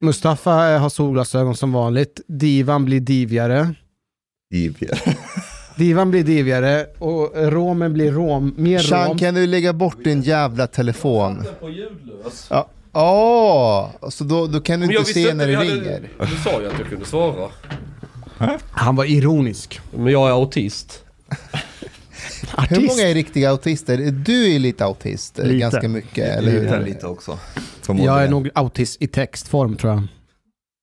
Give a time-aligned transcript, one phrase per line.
[0.00, 2.20] Mustafa eh, har solglasögon som vanligt.
[2.26, 3.74] Divan blir divigare.
[4.50, 5.16] Divigare.
[5.76, 9.18] Divan blir divigare och romen blir rom, mer Sean, rom.
[9.18, 11.44] kan du lägga bort din jävla telefon?
[11.60, 12.50] på ljudlös.
[12.92, 13.92] Ja.
[14.00, 16.08] Åh, så då, då kan du Men inte se när det jag hade- ringer.
[16.18, 17.50] Du sa ju att jag kunde svara.
[18.70, 19.80] Han var ironisk.
[19.96, 21.04] Men jag är autist.
[22.54, 22.70] Artist.
[22.80, 24.10] Hur många är riktiga autister?
[24.10, 25.56] Du är lite autist, eh, Lite.
[25.58, 26.62] ganska mycket, eller hur?
[26.62, 27.30] Lite, lite också.
[27.30, 28.30] Jag är Förmodligen.
[28.30, 30.06] nog autist i textform tror jag.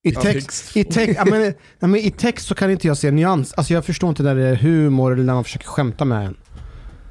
[0.04, 3.12] I text, i, text, ja, men, ja, men I text så kan inte jag se
[3.12, 3.54] nyans.
[3.54, 6.38] Alltså jag förstår inte när det är humor eller när man försöker skämta med en.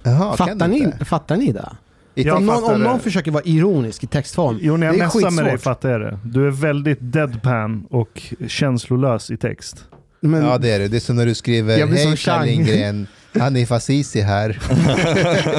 [0.02, 1.04] Jaha, Fattar ni, inte?
[1.04, 1.76] fattar ni det?
[2.24, 4.58] Jag om, någon, om någon försöker vara ironisk i textform.
[4.62, 5.60] Jo, när jag det är messar med dig skitsvårt.
[5.74, 6.18] fattar jag det.
[6.24, 9.84] Du är väldigt deadpan och känslolös i text.
[10.20, 10.88] Men, Ja det är det.
[10.88, 13.06] Det är som när du skriver Jag blir som Hej Chang." Per Lindgren,
[13.40, 14.48] Hanif Azizi här.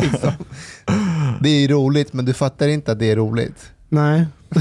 [0.02, 0.32] Liksom.
[1.42, 3.72] Det är roligt men du fattar inte att det är roligt.
[3.90, 4.26] Nej.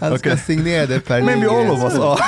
[0.00, 1.70] Han ska signera det Per Maybe all Lindgren.
[1.70, 2.18] of us are.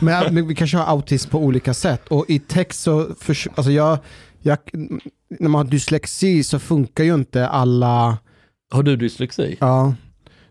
[0.00, 2.02] Men, men vi kanske har autism på olika sätt.
[2.08, 3.98] Och i text så, förs- alltså jag,
[4.42, 4.58] jag,
[5.38, 8.18] när man har dyslexi så funkar ju inte alla,
[8.72, 9.56] Har du dyslexi?
[9.60, 9.94] ja.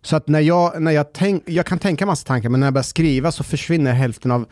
[0.01, 2.73] Så att när jag, när jag tänk, jag kan tänka massa tankar men när jag
[2.73, 4.45] börjar skriva så försvinner hälften av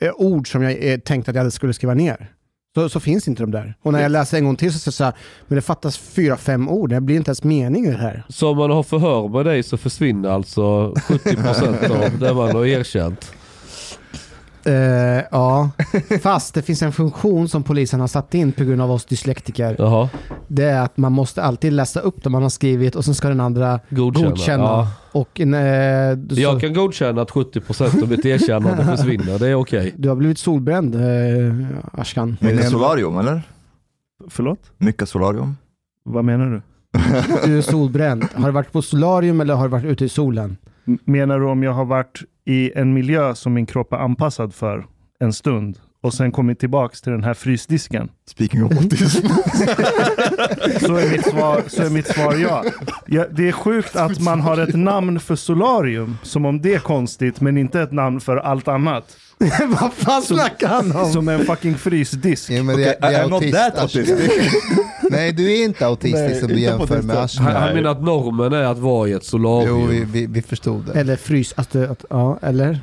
[0.00, 2.32] eh, ord som jag eh, tänkte att jag skulle skriva ner.
[2.74, 3.74] Så, så finns inte de där.
[3.82, 5.14] Och när jag läser en gång till så säger jag så här,
[5.48, 8.22] men det fattas fyra, fem ord, det blir inte ens mening i det här.
[8.28, 10.60] Så om man har förhör med dig så försvinner alltså
[11.08, 13.32] 70% av det man har erkänt.
[14.64, 15.70] Eh, ja,
[16.22, 19.76] fast det finns en funktion som polisen har satt in på grund av oss dyslektiker.
[19.78, 20.08] Jaha,
[20.48, 23.28] Det är att man måste alltid läsa upp det man har skrivit och sen ska
[23.28, 24.28] den andra godkänna.
[24.28, 24.62] godkänna.
[24.64, 24.88] Ja.
[25.12, 29.94] Och eh, så, Jag kan godkänna att 70% av mitt erkännande försvinner, det är okej.
[29.96, 31.00] Du har blivit solbränd, eh,
[31.92, 32.36] Ashkan.
[32.40, 33.42] Mycket solarium eller?
[34.28, 34.60] Förlåt?
[34.78, 35.56] Mycket solarium?
[36.04, 36.62] Vad menar du?
[37.44, 38.24] Du är solbränd.
[38.34, 40.56] Har du varit på solarium eller har du varit ute i solen?
[41.04, 44.86] Menar du om jag har varit i en miljö som min kropp är anpassad för
[45.20, 48.08] en stund och sen kommit tillbaks till den här frysdisken?
[48.26, 49.26] Speaking of autism.
[50.80, 52.64] Så är mitt svar, så är mitt svar ja.
[53.06, 53.24] ja.
[53.30, 57.40] Det är sjukt att man har ett namn för solarium, som om det är konstigt,
[57.40, 59.16] men inte ett namn för allt annat.
[59.80, 61.12] Vad fan snackar han om?
[61.12, 62.50] Som en fucking frysdisk.
[62.50, 64.02] Ja, men det, Okay, det är I'm not autist, that Ashkan.
[64.02, 64.52] autistic.
[65.10, 67.46] Nej du är inte autistisk som du inte på jämför det med sättet.
[67.46, 69.80] Han, han menar att normen är att vara i ett solarium.
[69.80, 71.00] Jo, vi, vi, vi förstod det.
[71.00, 72.80] Eller frys, alltså, att, ja, eller?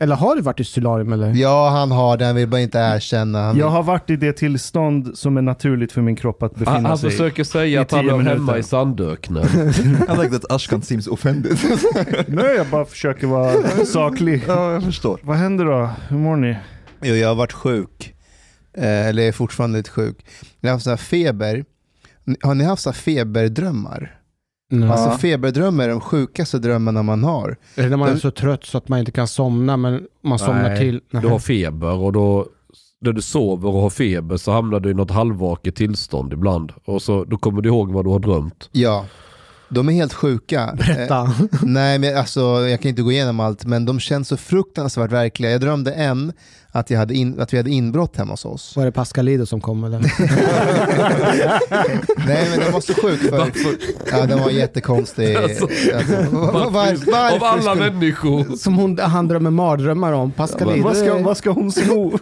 [0.00, 1.32] Eller har du varit i solarium eller?
[1.34, 3.42] Ja, han har det, han vill bara inte erkänna.
[3.42, 6.70] Han Jag har varit i det tillstånd som är naturligt för min kropp att befinna
[6.70, 7.10] Han, han sig i.
[7.10, 8.30] försöker säga att han minuter.
[8.30, 9.44] hemma i Sandöknen.
[9.44, 11.58] I like that Ashkan seems offended.
[12.26, 13.52] Nej, jag bara försöker vara
[13.86, 14.44] saklig.
[14.48, 15.20] ja, jag förstår.
[15.22, 15.90] Vad händer då?
[16.08, 16.56] Hur mår ni?
[17.02, 18.14] Jo, jag har varit sjuk.
[18.78, 20.16] Eh, eller är fortfarande lite sjuk.
[20.60, 21.64] Jag har haft sån här feber.
[22.42, 24.17] Har ni haft så här feberdrömmar?
[24.70, 24.88] Nej.
[24.90, 27.56] Alltså feberdrömmar är de sjukaste drömmarna man har.
[27.74, 30.06] Är det när man är Den- så trött så att man inte kan somna men
[30.24, 31.00] man somnar Nej, till?
[31.10, 32.46] Du har feber och då
[33.00, 36.72] när du sover och har feber så hamnar du i något halvvaket tillstånd ibland.
[36.84, 38.68] Och så, då kommer du ihåg vad du har drömt.
[38.72, 39.04] Ja,
[39.68, 40.62] de är helt sjuka.
[40.62, 41.32] Eh, Berätta.
[41.62, 45.50] nej, men alltså, jag kan inte gå igenom allt, men de känns så fruktansvärt verkliga.
[45.50, 46.32] Jag drömde en
[46.72, 48.76] att, jag hade in, att vi hade inbrott hemma hos oss.
[48.76, 49.98] Var det Pascalido som kom eller?
[52.26, 53.20] Nej, men den var så sjuk.
[53.20, 53.50] För,
[54.10, 55.36] ja, den var jättekonstig.
[55.48, 55.66] Alltså,
[56.30, 56.70] var,
[57.10, 58.56] var, Av alla skulle- människor.
[58.56, 60.32] Som hon, han drömmer mardrömmar om.
[60.32, 60.84] Pascalido.
[60.84, 62.18] Vad ska, vad ska hon sno?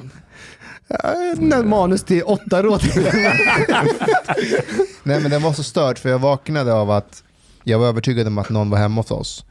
[0.88, 2.82] Ja, manus till åtta råd.
[5.02, 7.22] Nej men den var så störd för jag vaknade av att
[7.68, 9.44] jag var övertygad om att någon var hemma hos oss.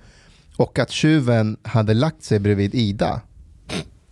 [0.57, 3.21] Och att tjuven hade lagt sig bredvid Ida.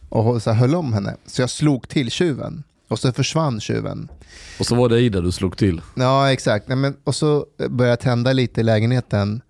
[0.09, 1.15] Och så här, höll om henne.
[1.25, 2.63] Så jag slog till tjuven.
[2.87, 4.09] Och så försvann tjuven.
[4.59, 5.81] Och så var det Ida du slog till.
[5.95, 6.67] Ja exakt.
[6.67, 9.41] Nej, men, och så började jag tända lite i lägenheten.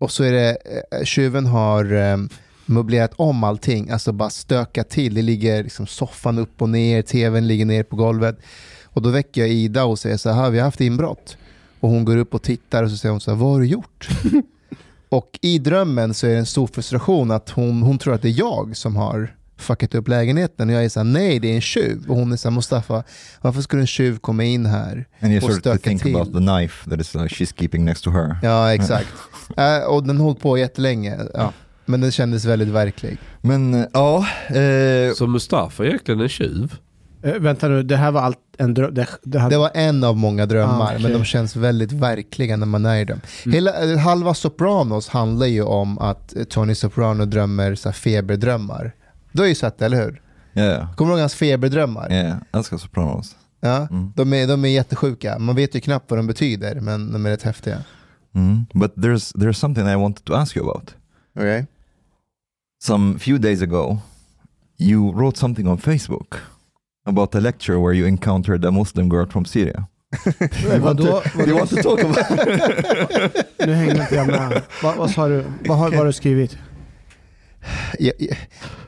[0.00, 0.58] Och så är det,
[0.92, 2.16] eh, tjuven har eh,
[2.66, 3.90] möblerat om allting.
[3.90, 5.14] Alltså bara stökat till.
[5.14, 8.38] Det ligger liksom soffan upp och ner, tvn ligger ner på golvet.
[8.84, 11.36] Och då väcker jag Ida och säger så här, vi har haft inbrott.
[11.86, 13.66] Och hon går upp och tittar och så säger hon så här, vad har du
[13.66, 14.08] gjort?
[15.08, 18.28] och i drömmen så är det en stor frustration att hon, hon tror att det
[18.28, 20.68] är jag som har fuckat upp lägenheten.
[20.68, 22.04] Och jag är så här, nej det är en tjuv.
[22.08, 23.04] Och hon är så här, Mustafa,
[23.40, 26.16] varför skulle en tjuv komma in här And you och start to stöka think till?
[26.16, 28.38] about the knife that is uh, she's keeping next to her.
[28.42, 29.08] Ja, exakt.
[29.56, 31.18] Äh, och den höll på jättelänge.
[31.34, 31.52] Ja.
[31.84, 33.18] Men den kändes väldigt verklig.
[33.40, 36.74] Men eh, ja, eh, Så Mustafa är egentligen en tjuv.
[37.26, 38.94] Eh, vänta nu, det här var allt, en dröm.
[38.94, 41.02] Det, det hade, Det var en av många drömmar, Ah, okej.
[41.02, 43.20] men de känns väldigt verkliga när man är i dem.
[43.44, 43.54] Mm.
[43.54, 48.92] Hela, eh, halva Sopranos handlar ju om att eh, Tony Soprano drömmer så här feberdrömmar.
[49.32, 50.22] Du har ju sett det, eller hur?
[50.54, 52.12] Yeah, Kommer du ihåg hans feberdrömmar?
[52.12, 52.36] yeah.
[52.52, 53.36] Älskar Sopranos.
[53.60, 54.12] Ja, Mm.
[54.16, 55.38] de, är, de är jättesjuka.
[55.38, 57.78] Man vet ju knappt vad de betyder, men de är rätt häftiga.
[58.34, 58.66] Mm.
[58.74, 60.94] But there's there's something I wanted to ask you about.
[61.38, 61.66] Okej?
[62.82, 63.98] Some few days ago,
[64.78, 66.34] you wrote something on Facebook
[67.06, 69.86] about a lecture where you encountered a Muslim girl from Syria.
[70.80, 71.22] vadå?
[71.36, 72.16] Do you want to talk about?
[73.66, 74.62] Nu hänger inte jag med.
[74.82, 75.44] Vad, vad sa du?
[75.68, 76.56] Vad har, vad har du skrivit?
[77.98, 78.36] Jag, jag-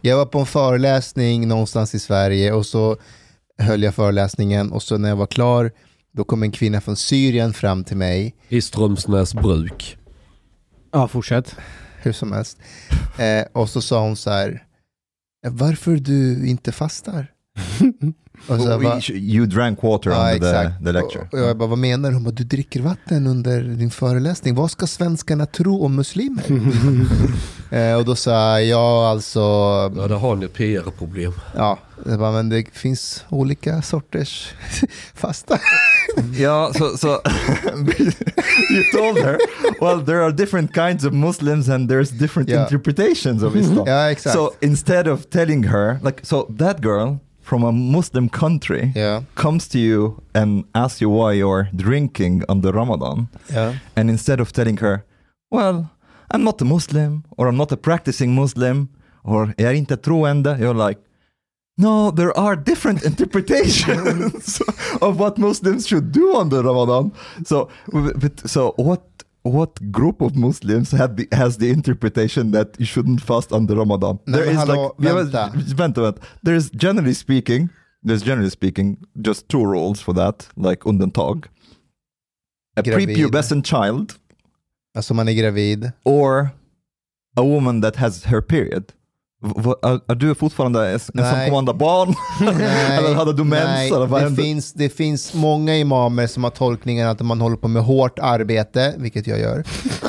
[0.01, 2.97] jag var på en föreläsning någonstans i Sverige och så
[3.59, 5.71] höll jag föreläsningen och så när jag var klar
[6.13, 9.99] då kom en kvinna från Syrien fram till mig, I Strömsnäs bruk.
[10.93, 11.57] Ja, fortsätt.
[12.03, 12.59] hur som helst.
[13.19, 14.63] Eh, och så sa hon så här,
[15.49, 17.27] varför du inte fastar?
[18.49, 20.85] Och så bara, you drank water Ja, under the, exakt.
[20.85, 21.29] the lecture.
[21.33, 22.15] Och jag bara, vad menar du?
[22.17, 24.55] Hon bara, du dricker vatten under din föreläsning.
[24.55, 26.45] Vad ska svenskarna tro om muslimer?
[27.71, 31.33] eh, och då sa jag, ja alltså, Ja, där har ni PR-problem.
[31.57, 34.53] ja, jag bara, men det finns olika sorters
[35.15, 35.59] fasta.
[36.37, 37.09] Yeah, so so
[38.71, 39.39] you told her,
[39.81, 42.63] well, there are different kinds of Muslims and there's different Yeah.
[42.63, 43.87] interpretations of Islam.
[43.87, 44.35] ja, exakt.
[44.37, 47.17] So instead of telling her, like, so that girl
[47.49, 52.61] from a Muslim country ja, comes to you and asks you why you're drinking on
[52.61, 53.73] the Ramadan, ja.
[53.97, 55.05] and instead of telling her,
[55.51, 55.91] well,
[56.31, 58.89] I'm not a Muslim or I'm not a practicing Muslim
[59.25, 61.01] or jag är inte troende, you're like,
[61.79, 64.61] no, there are different interpretations
[65.01, 67.13] of what Muslims should do on the Ramadan.
[67.45, 69.08] So, but, so what?
[69.49, 74.19] What group of Muslims the, has the interpretation that you shouldn't fast the Ramadan?
[74.27, 75.53] Nej, men hallå, Ja, vänta.
[75.77, 76.21] vänta, vänta.
[76.43, 77.69] There's generally speaking,
[78.07, 78.97] there's generally speaking
[79.27, 81.47] just two rules for that, like undantag.
[82.77, 83.09] A Gravid.
[83.09, 84.13] prepubescent child
[84.97, 85.93] Alltså man är gravid.
[86.05, 86.51] or
[87.37, 88.93] a woman that has her period.
[89.43, 91.51] Är, du fortfarande en, en som Nej.
[91.75, 92.15] barn?
[92.99, 93.65] Eller hade du mens?
[93.65, 97.41] nej eller vad det, finns, det finns många imamer som har tolkningen att om man
[97.41, 99.65] håller på med hårt arbete, vilket jag gör,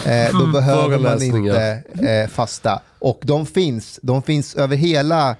[0.05, 1.83] eh, då behöver man inte
[2.23, 2.81] eh, fasta.
[2.99, 5.35] Och de finns, de finns över hela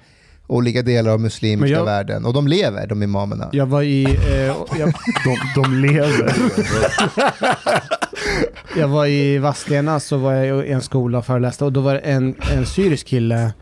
[0.46, 2.24] olika delar av muslimska jag- världen.
[2.24, 3.48] Och de lever, de imamerna.
[3.52, 4.56] Jag var i, eh, jag,
[5.24, 6.34] De, de lever.
[8.76, 11.94] jag var i Vadstena så var jag i en skola och föreläste och då var
[11.94, 13.52] det en, en syrisk kille.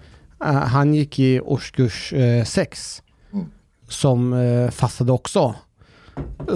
[0.45, 2.13] Eh, han gick i årskurs
[2.47, 3.03] 6
[3.33, 3.47] Mm.
[3.89, 5.55] som eh, fastade också.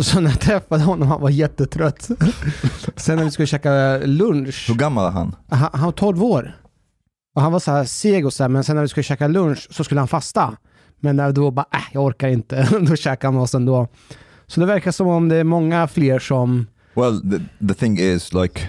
[0.00, 2.02] Så när jag träffade honom han var jättetrött.
[2.96, 5.36] Sen när vi skulle käka lunch, Hur gammal är han?
[5.48, 6.56] han, han var 12 år.
[7.34, 9.28] Och han var så här seg och så här, men sen när vi skulle käka
[9.28, 10.56] lunch så skulle han fasta.
[11.00, 12.68] Men när då bara, äh, jag orkar inte.
[12.88, 13.88] då käkade han med oss ändå.
[14.46, 18.32] Så det verkar som om det är många fler som Well, the, the thing is
[18.32, 18.60] like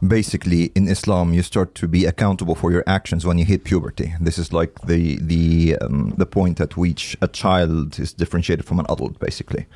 [0.00, 4.14] basically in Islam you start to be accountable for your actions when you hit puberty.
[4.20, 8.78] This is like the the um, the point at which a child is differentiated from
[8.78, 9.66] an adult basically.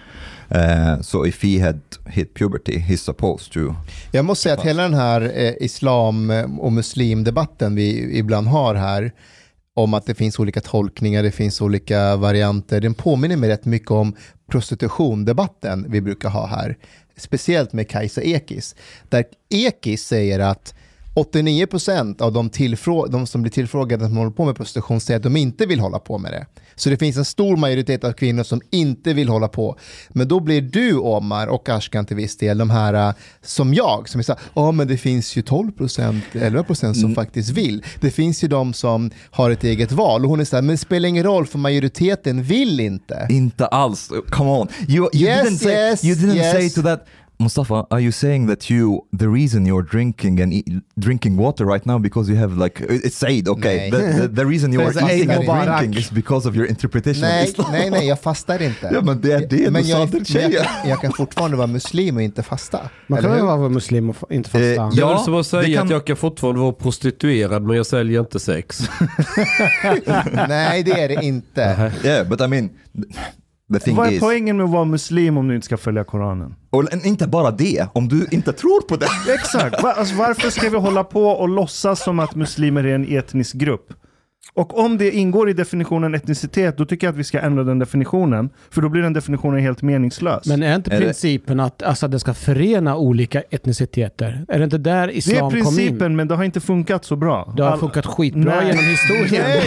[0.50, 3.74] Uh, so if he had hit puberty, he's supposed to
[4.12, 8.74] Jag måste säga att hela den här eh, islam eh, och muslimdebatten vi ibland har
[8.74, 9.12] här,
[9.74, 13.90] om att det finns olika tolkningar, det finns olika varianter, den påminner mig rätt mycket
[13.90, 14.14] om
[14.50, 16.76] prostitutiondebatten vi brukar ha här.
[17.16, 18.74] Speciellt med Kajsa Ekis.
[19.08, 20.74] Där Ekis säger att
[21.14, 25.22] 89% av de, tillfrå- de som blir tillfrågade som håller på med prostitution säger att
[25.22, 26.46] de inte vill hålla på med det.
[26.74, 29.76] Så det finns en stor majoritet av kvinnor som inte vill hålla på.
[30.08, 34.08] Men då blir du, Omar, och Ashkan till viss del, de här äh, som jag,
[34.08, 37.84] som är så ja men det finns ju 12%, 11% som faktiskt vill.
[38.00, 40.24] Det finns ju de som har ett eget val.
[40.24, 43.26] Och hon är så här, men det spelar ingen roll för majoriteten vill inte.
[43.30, 44.10] inte alls.
[44.30, 46.52] Come on, you you Yes, didn't say yes, you didn't yes.
[46.52, 47.06] say to that.
[47.42, 51.86] Mustafa, are you saying that you the reason you're drinking and eat, drinking water right
[51.86, 55.30] now because you have like it's said okay the, the, the reason you are eating
[55.30, 57.72] and drinking is because of your interpretation of Nej, Islam.
[57.72, 58.90] nej, nej, jag fastar inte.
[58.92, 61.66] Ja, men det är det men du jag, sa till jag, jag kan fortfarande vara
[61.66, 62.80] muslim och inte fasta.
[63.06, 64.64] Man kan vara muslim och inte fasta?
[64.66, 67.76] Eh, Jag Ja, vill som att säga kan- att jag kan fortfarande vara prostituerad men
[67.76, 68.88] jag säljer inte sex.
[70.48, 71.92] Nej, det är det inte.
[72.04, 72.70] Yeah, but I mean,
[73.96, 76.54] Vad är is, poängen med att vara muslim om du inte ska följa Koranen?
[76.70, 79.32] och inte bara det, om du inte tror på det.
[79.34, 79.84] Exakt.
[79.84, 83.92] Alltså, varför ska vi hålla på och låtsas som att muslimer är en etnisk grupp?
[84.54, 87.78] Och om det ingår i definitionen etnicitet, då tycker jag att vi ska ändra den
[87.78, 88.50] definitionen.
[88.70, 90.46] För då blir den definitionen helt meningslös.
[90.46, 94.44] Men är inte Är det- principen att alltså, det ska förena olika etniciteter?
[94.48, 95.64] Är det inte där det är islam kom in?
[95.64, 97.52] principen, men det har inte funkat så bra.
[97.56, 98.66] Det har All- funkat skitbra Nej.
[98.66, 99.44] genom historien.
[99.48, 99.62] Nej!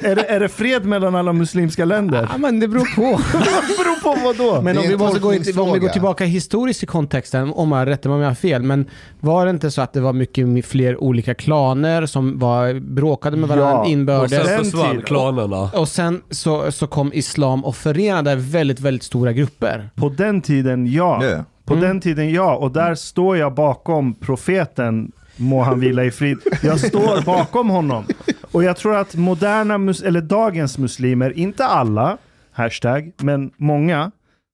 [0.12, 2.28] är, det, är det fred mellan alla muslimska länder?
[2.32, 3.02] Ja, men det beror på.
[3.68, 4.62] Det beror på vad då?
[4.62, 5.92] Men Det om är vi, en måste gå in, om vi går tolkningsfråga.
[5.92, 8.86] tillbaka historiskt i kontexten, om jag rättar mig om jag har fel, men
[9.20, 13.48] var det inte så att det var mycket fler olika klaner som var, bråkade med
[13.48, 14.46] varandra Ja, Och inbördes?
[14.46, 15.70] sen försvann klanerna.
[15.74, 19.90] Och sen så, så kom islam och förenade väldigt, väldigt stora grupper.
[19.96, 21.24] På den tiden, ja.
[21.24, 21.42] Yeah.
[21.64, 21.86] På Mm.
[21.88, 22.56] den tiden, ja.
[22.56, 26.38] Och där står jag bakom profeten, må han vila i frid.
[26.62, 28.04] Jag står bakom honom.
[28.52, 32.16] Och jag tror att moderna, mus- eller dagens muslimer, inte alla,
[32.52, 34.10] hashtag, men många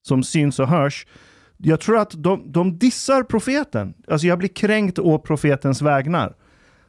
[0.08, 1.06] som syns och hörs,
[1.58, 3.94] jag tror att de, de dissar profeten.
[4.10, 6.32] Alltså jag blir kränkt å profetens vägnar.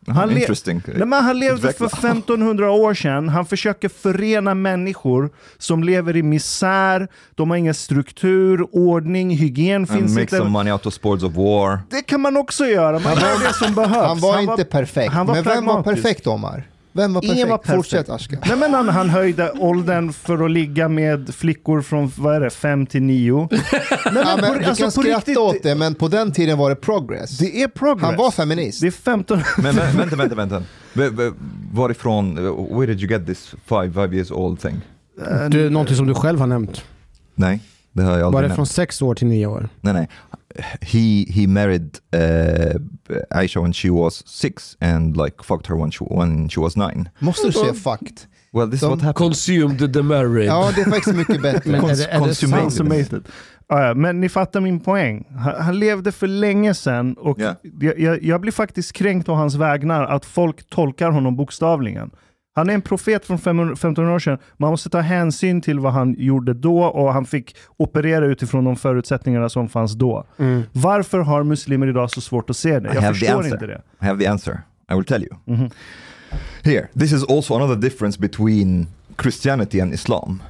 [0.07, 0.47] Han, le-.
[0.85, 1.87] Nej, men han levde för Utveckla.
[2.09, 3.29] 1500 år sedan.
[3.29, 7.07] Han försöker förena människor som lever i misär.
[7.35, 10.37] De har ingen struktur, ordning, hygien And finns make inte.
[10.37, 11.79] some money out of sports of war.
[11.89, 12.99] Det kan man också göra.
[12.99, 14.07] Man gör det som behövs.
[14.07, 15.13] Han var inte perfekt.
[15.13, 16.63] han var men vem var perfekt Omar?
[16.98, 17.36] Vem var perfekt?
[17.38, 17.75] Ingen var perfekt.
[17.75, 18.39] Fortsätt Ashkan.
[18.48, 22.50] Nej, men han, han höjde åldern för att ligga med flickor från vad är det,
[22.50, 23.48] 5 till 9.
[23.51, 23.62] Nej,
[24.06, 26.32] men Ja, men på, du alltså, kan på skratta riktigt, åt det, men på den
[26.32, 27.38] tiden var det progress.
[27.38, 28.06] Det är progress.
[28.06, 28.82] Han var feminist.
[28.82, 29.38] Det är 15...
[29.58, 30.63] Men vä- vänta, vänta, vänta.
[31.74, 32.36] Varifrån,
[32.80, 34.82] where did you get this five, five years old thing?
[35.51, 36.82] Det är någonting som du själv har nämnt.
[37.36, 37.60] Nej,
[37.98, 38.56] det har jag Var det nämnt.
[38.56, 39.70] från sex år till nio år?
[39.82, 40.08] Nej, nej.
[40.82, 42.82] He, he married uh,
[43.30, 47.10] Aisha when she was six and like fucked her when she, when she was nine.
[47.20, 48.27] Måste du säga fakt?
[48.54, 49.16] Well, this De- is what happened.
[49.16, 50.48] Consumed the married.
[50.48, 51.72] Ja, det är faktiskt mycket bättre.
[51.72, 53.24] Men är det, är det Consumated.
[53.70, 55.25] Ja, ja, men ni fattar min poäng.
[55.38, 57.56] Han, han levde för länge sedan och Ja.
[57.82, 62.12] jag, jag, jag blir faktiskt kränkt av hans vägnar att folk tolkar honom bokstavligen.
[62.57, 64.37] Han är en profet från 500 1500 år sedan.
[64.57, 68.75] Man måste ta hänsyn till vad han gjorde då och han fick operera utifrån de
[68.75, 70.25] förutsättningarna som fanns då.
[70.37, 70.63] Mm.
[70.71, 72.89] Varför har muslimer idag så svårt att se det?
[72.89, 73.53] I Jag have the förstår answer.
[73.53, 73.81] inte det.
[74.01, 74.61] I have the answer.
[74.91, 75.35] I will tell you.
[75.45, 75.69] Mhm.
[76.63, 78.87] Here, this is also another difference between
[79.21, 80.41] Christianity and Islam.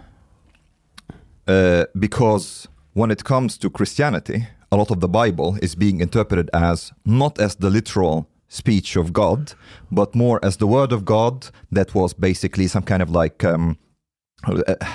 [1.49, 6.49] Uh, because when it comes to Christianity, a lot of the Bible is being interpreted
[6.53, 9.53] as not as the literal speech of God,
[9.91, 13.77] but more as the word of God that was basically some kind of like um,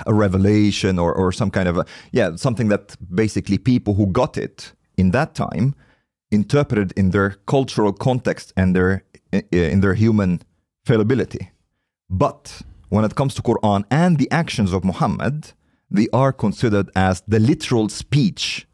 [0.06, 4.36] a, revelation or, or some kind of a, yeah, something that basically people who got
[4.36, 5.74] it in that time
[6.30, 9.04] interpreted in their cultural context and their
[9.50, 10.40] in their human
[10.84, 11.50] fallibility.
[12.10, 15.52] But when it comes to Quran and the actions of Muhammad,
[15.90, 18.66] they are considered as the literal speech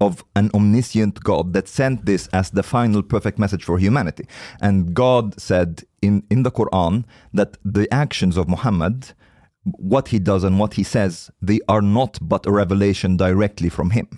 [0.00, 4.26] of an omniscient God that sent this as the final perfect message for humanity.
[4.60, 9.12] And God said in, in the Quran that the actions of Muhammad,
[9.62, 13.90] what he does and what he says, they are not but a revelation directly from
[13.90, 14.08] him.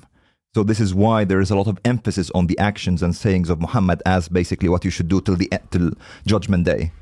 [0.55, 3.51] So this is why there is a lot of emphasis on the actions and sayings
[3.51, 5.91] of Muhammad as basically what you should do till the till
[6.25, 6.93] Judgment Day.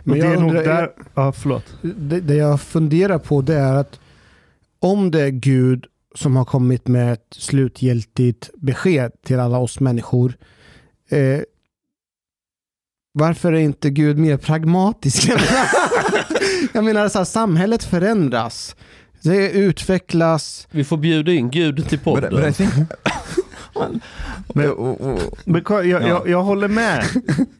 [0.00, 0.90] Och Men det är jag nog undrar, där...
[1.14, 1.64] Ja, förlåt.
[1.82, 4.00] det, det jag funderar på det är att
[4.78, 10.36] om det är Gud som har kommit med ett slutgiltigt besked till alla oss människor.
[11.10, 11.40] Eh,
[13.12, 15.28] varför är inte Gud mer pragmatisk?
[16.72, 18.76] jag menar, så här, samhället förändras.
[19.22, 20.68] Det utvecklas.
[20.70, 22.34] Vi får bjuda in Gud till podden.
[22.34, 22.70] but I think...
[24.54, 27.04] Men- oh, Men jag, jag, jag, jag håller med.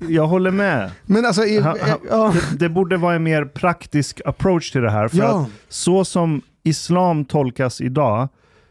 [0.09, 0.91] Jag håller med.
[1.07, 4.81] Men alltså, i, Han- han- ja, Det, det borde vara en mer praktisk approach till
[4.81, 5.09] det här.
[5.09, 5.41] För ja.
[5.41, 8.29] att så som islam tolkas idag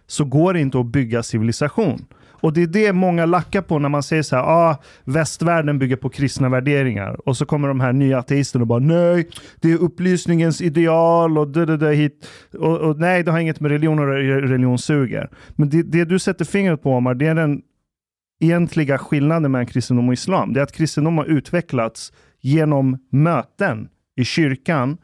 [0.08, 2.06] så går det inte att bygga civilisation.
[2.46, 5.96] Och det är det många lackar på när man säger så här, ah, västvärlden bygger
[5.96, 7.28] på kristna värderingar.
[7.30, 9.30] Och så kommer de här nya ateisterna och bara, nej,
[9.62, 12.28] det är upplysningens ideal och det, det, det hit.
[12.60, 15.30] Och, och nej, det har inget med religion och religion suger.
[15.56, 17.62] Men det, det du sätter fingret på, Omar, det är den
[18.40, 20.54] egentliga skillnaden mellan kristendom och islam.
[20.54, 24.98] Det är att kristendom har utvecklats genom möten i kyrkan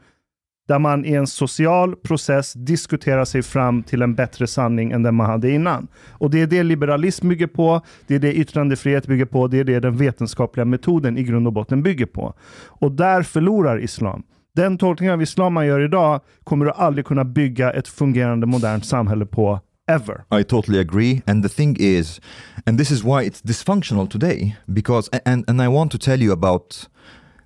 [0.72, 5.14] där man i en social process diskuterar sig fram till en bättre sanning än den
[5.14, 5.88] man hade innan.
[6.10, 9.64] Och det är det liberalism bygger på, det är det yttrandefrihet bygger på, det är
[9.64, 12.34] det den vetenskapliga metoden i grund och botten bygger på.
[12.66, 14.22] Och där förlorar islam.
[14.54, 18.86] Den tolkning av islam man gör idag kommer du aldrig kunna bygga ett fungerande modernt
[18.86, 19.60] samhälle på,
[19.90, 20.40] ever.
[20.40, 21.22] I totally agree.
[21.26, 22.20] And the thing is,
[22.66, 26.32] and this is why it's dysfunctional today, because, and, and I want to tell you
[26.32, 26.88] about,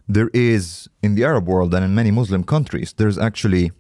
[0.08, 3.72] there is, in the Arab world and in many Muslim countries, there's actually,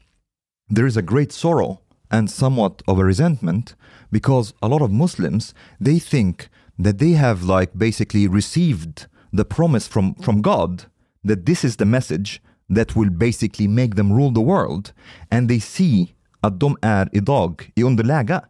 [0.68, 1.80] there is a great sorrow
[2.10, 3.74] and somewhat of a resentment
[4.10, 9.86] because a lot of Muslims, they think that they have like basically received the promise
[9.86, 10.86] from, from God
[11.24, 14.92] that this is the message that will basically make them rule the world.
[15.30, 18.40] And they see de är idag i underläge.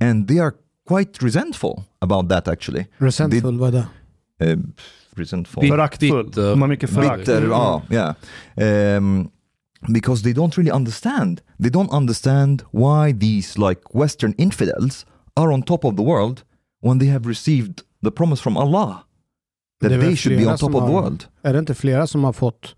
[0.00, 0.54] And they are
[0.86, 2.86] quite resentful about that actually.
[2.98, 3.86] Resentful, vad
[5.18, 5.68] resentful.
[5.68, 6.24] Föraktfull.
[6.26, 6.50] Bitter.
[6.50, 7.18] De har mycket förakt.
[7.18, 8.96] bitter, ja, yeah.
[8.96, 9.30] Um,
[9.88, 11.40] because they don't really understand.
[11.62, 15.06] They don't understand why these like Western infidels
[15.36, 16.42] are on top of the world
[16.82, 19.04] when they have received the promise from Allah
[19.80, 21.24] that they should be on top som of the har- world.
[21.42, 22.74] Är det inte flera som har fått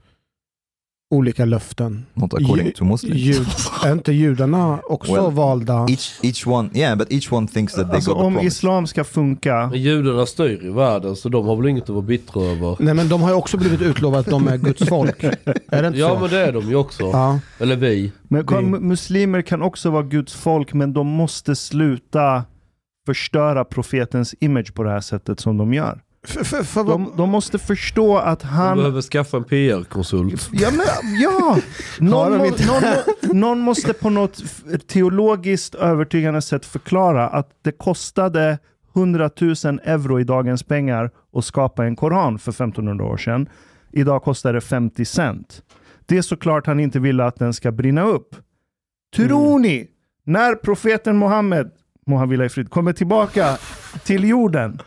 [1.10, 2.06] olika löften?
[2.14, 3.16] Not according Ju- to Muslims.
[3.20, 3.46] Jud,
[3.84, 5.86] är inte judarna också Well, valda?
[5.88, 8.46] Each each one, yeah, but each one thinks that they Alltså got the om promise.
[8.46, 12.02] islam ska funka, Men judarna styr i världen så de har väl inget att vara
[12.02, 12.76] bittra över.
[12.80, 15.24] Nej men de har ju också blivit utlovade att de är Guds folk.
[15.24, 16.20] Är det inte Ja så?
[16.20, 17.02] men det är de ju också.
[17.02, 17.38] Ja.
[17.58, 18.12] Eller vi.
[18.28, 22.44] men Det- muslimer kan också vara Guds folk, men de måste sluta
[23.06, 26.00] förstöra profetens image på det här sättet som de gör.
[26.26, 28.76] För, för, för, De, de måste förstå att De han...
[28.76, 30.48] behöver skaffa en PR-konsult.
[30.52, 31.58] Ja, men, ja.
[32.00, 34.42] Någon, de må, någon, någon måste på något
[34.86, 38.58] teologiskt övertygande sätt förklara att det kostade
[38.96, 43.48] 100 000 euro i dagens pengar att skapa en koran för 1500 år sedan.
[43.92, 45.62] Idag kostar det 50 cent.
[46.06, 48.36] Det är såklart han inte vill att den ska brinna upp.
[49.16, 49.88] Tror ni,
[50.24, 51.70] när profeten Muhammed,
[52.06, 53.58] må han vila i frid, kommer tillbaka
[54.04, 54.80] till jorden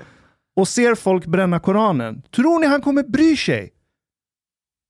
[0.55, 3.69] och ser folk bränna koranen, tror ni han kommer bry sig?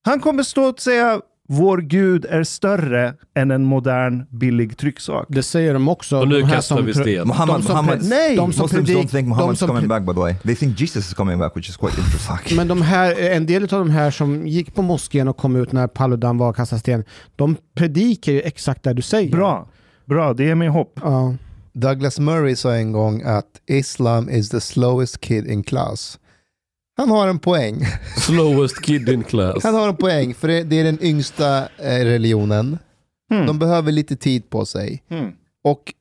[0.06, 5.26] Han kommer stå och säga vår gud är större än en modern billig trycksak.
[5.30, 6.20] det säger de också.
[6.20, 7.28] Och nu de kastar vi sten.
[7.28, 8.36] Muhammad, de som Muhammad, Nej!
[8.36, 10.36] de som Muslims predik- don't think Muhammad's som coming back by the way.
[10.44, 12.58] They think Jesus is coming back which is quite interesting.
[12.58, 15.72] Men de här, en del av de här som gick på moskén och kom ut
[15.72, 17.04] när Paludan var och kastade sten,
[17.36, 19.32] de predikar ju exakt det du säger.
[19.32, 19.68] Bra,
[20.06, 21.00] bra, det ger mig hopp.
[21.04, 21.36] Ja.
[21.74, 26.20] Douglas Murray sa en gång att Islam is the slowest kid in class.
[26.98, 27.86] Han har en poäng.
[28.18, 29.64] Slowest kid in class.
[29.64, 32.78] Han har en poäng, för det det är den yngsta eh, religionen.
[33.30, 33.46] Hmm.
[33.46, 35.04] De behöver lite tid på sig.
[35.10, 35.32] Hmm.
[35.64, 35.94] Och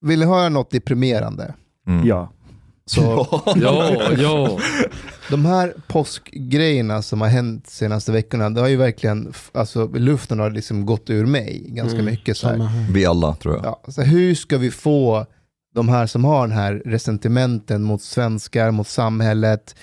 [0.00, 1.54] vill ni höra något deprimerande?
[1.86, 2.06] Mm.
[2.06, 2.32] Ja.
[2.88, 3.26] Så
[3.56, 4.58] Ja, ja.
[5.30, 10.50] de här påskgrejerna som har hänt senaste veckorna, det har ju verkligen, alltså luften har
[10.50, 12.36] liksom gått ur mig ganska Mm, mycket.
[12.36, 12.70] Så här.
[12.92, 13.64] Vi alla tror jag.
[13.64, 15.26] Ja, så hur ska vi få
[15.74, 19.74] de här som har den här resentimenten mot svenskar, mot samhället,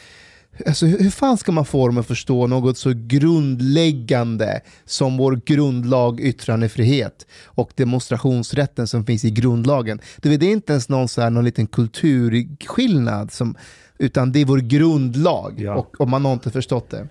[0.68, 6.20] Alltså, hur, fan ska man få dem att förstå något så grundläggande som vår grundlag
[6.20, 10.00] yttrandefrihet och demonstrationsrätten som finns i grundlagen?
[10.18, 13.56] Det är inte ens någon, så här, någon liten kulturskillnad, som,
[14.00, 15.76] utan det är vår grundlag Ja.
[15.76, 17.08] och, och man har inte förstått det.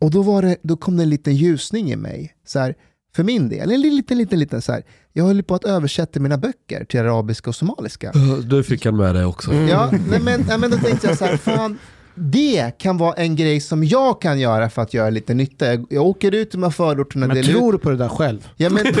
[0.00, 2.34] Och då, var det, då kom det en liten ljusning i mig.
[2.46, 2.74] Så här,
[3.16, 4.82] för min del, en liten, liten, liten så här.
[5.12, 8.12] Jag höll på att översätta mina böcker till arabiska och somaliska.
[8.44, 9.52] Du fick han med det också.
[9.52, 9.68] Mm.
[9.68, 11.78] Ja, nej, men, nej, men då tänkte jag så här, fan,
[12.14, 15.66] det kan vara en grej som jag kan göra för att göra lite nytta.
[15.66, 17.26] Jag, jag åker ut i de här förorterna.
[17.26, 18.48] Men tror du på det där själv?
[18.56, 18.84] ja, men,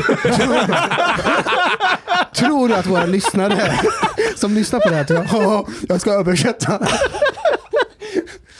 [2.34, 3.80] Tror du att våra lyssnare
[4.36, 5.26] som lyssnar på det här tror
[5.88, 6.86] jag, ska översätta.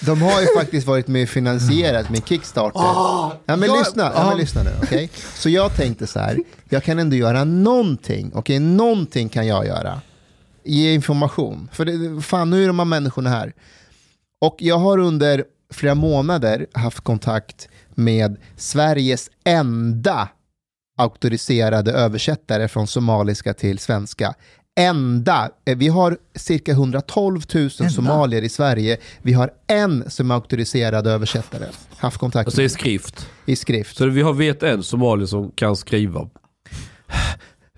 [0.00, 2.80] de har ju faktiskt varit med och finansierat min Kickstarter.
[2.80, 4.70] ja, men lyssna, ja, men lyssna nu.
[4.82, 5.10] okej?
[5.34, 6.38] Så jag tänkte så här,
[6.68, 8.30] jag kan ändå göra någonting.
[8.34, 10.00] Okej, någonting kan jag göra.
[10.64, 11.68] Ge information.
[11.72, 13.52] För det, fan, nu är de här människorna här.
[14.44, 20.28] Och jag har under flera månader haft kontakt med Sveriges enda
[20.98, 24.34] auktoriserade översättare från somaliska till svenska.
[24.80, 25.50] Enda.
[25.66, 28.98] Eh, Vi har cirka 112 000 somalier i Sverige.
[29.22, 31.64] Vi har en som är auktoriserad översättare.
[31.96, 33.28] Haft kontakt Alltså i med skrift.
[33.46, 33.96] i skrift.
[33.96, 36.28] Så vi har vet en somalier som kan skriva.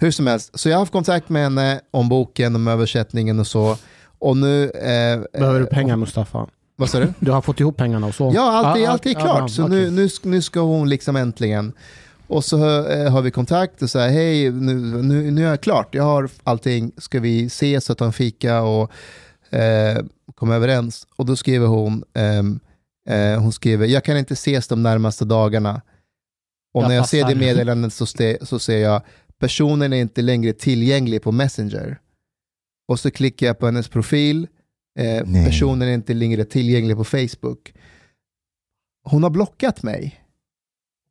[0.01, 3.47] Hur som helst, så jag har haft kontakt med henne om boken, om översättningen och
[3.47, 3.77] så.
[4.19, 4.65] Och nu...
[4.71, 6.47] Eh, Behöver du eh, pengar Mustafa?
[6.77, 7.13] Vad sa du?
[7.21, 8.33] Du har fått ihop pengarna och så?
[8.35, 9.51] Ja, allt är, allt är klart.
[9.51, 11.73] så nu, nu, nu ska hon liksom äntligen.
[12.27, 15.95] Och så eh, har vi kontakt och säger hej, nu, nu, nu är jag klart.
[15.95, 16.93] Jag har allting.
[16.97, 18.91] Ska vi ses och ta en fika och
[19.55, 21.07] eh, komma överens?
[21.17, 22.61] Och då skriver hon, ehm,
[23.09, 25.81] eh, hon skriver, jag kan inte ses de närmaste dagarna.
[26.75, 27.35] Och Jag när jag ser passar.
[27.35, 29.03] det meddelandet så, ste, så ser jag,
[29.39, 31.99] personen är inte längre tillgänglig på Messenger.
[32.89, 34.47] Och så klickar jag på hennes profil.
[34.97, 37.75] Eh, personen är inte längre tillgänglig på Facebook.
[39.05, 40.21] Hon har blockat mig.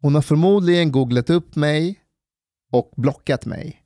[0.02, 2.00] Hon har förmodligen googlat upp mig
[2.72, 3.82] och blockat mig.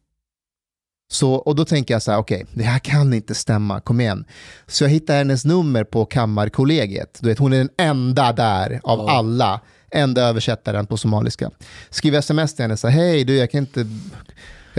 [1.12, 4.26] Så, och då tänker jag så här, okej, det här kan inte stämma, kom igen.
[4.68, 7.20] Så jag hittar hennes nummer på Kammarkollegiet.
[7.22, 9.12] Du vet, hon är den enda där av Ja.
[9.12, 11.52] alla, enda översättaren på somaliska.
[11.90, 13.88] Skriver sms till henne, så här, hej du, jag kan inte,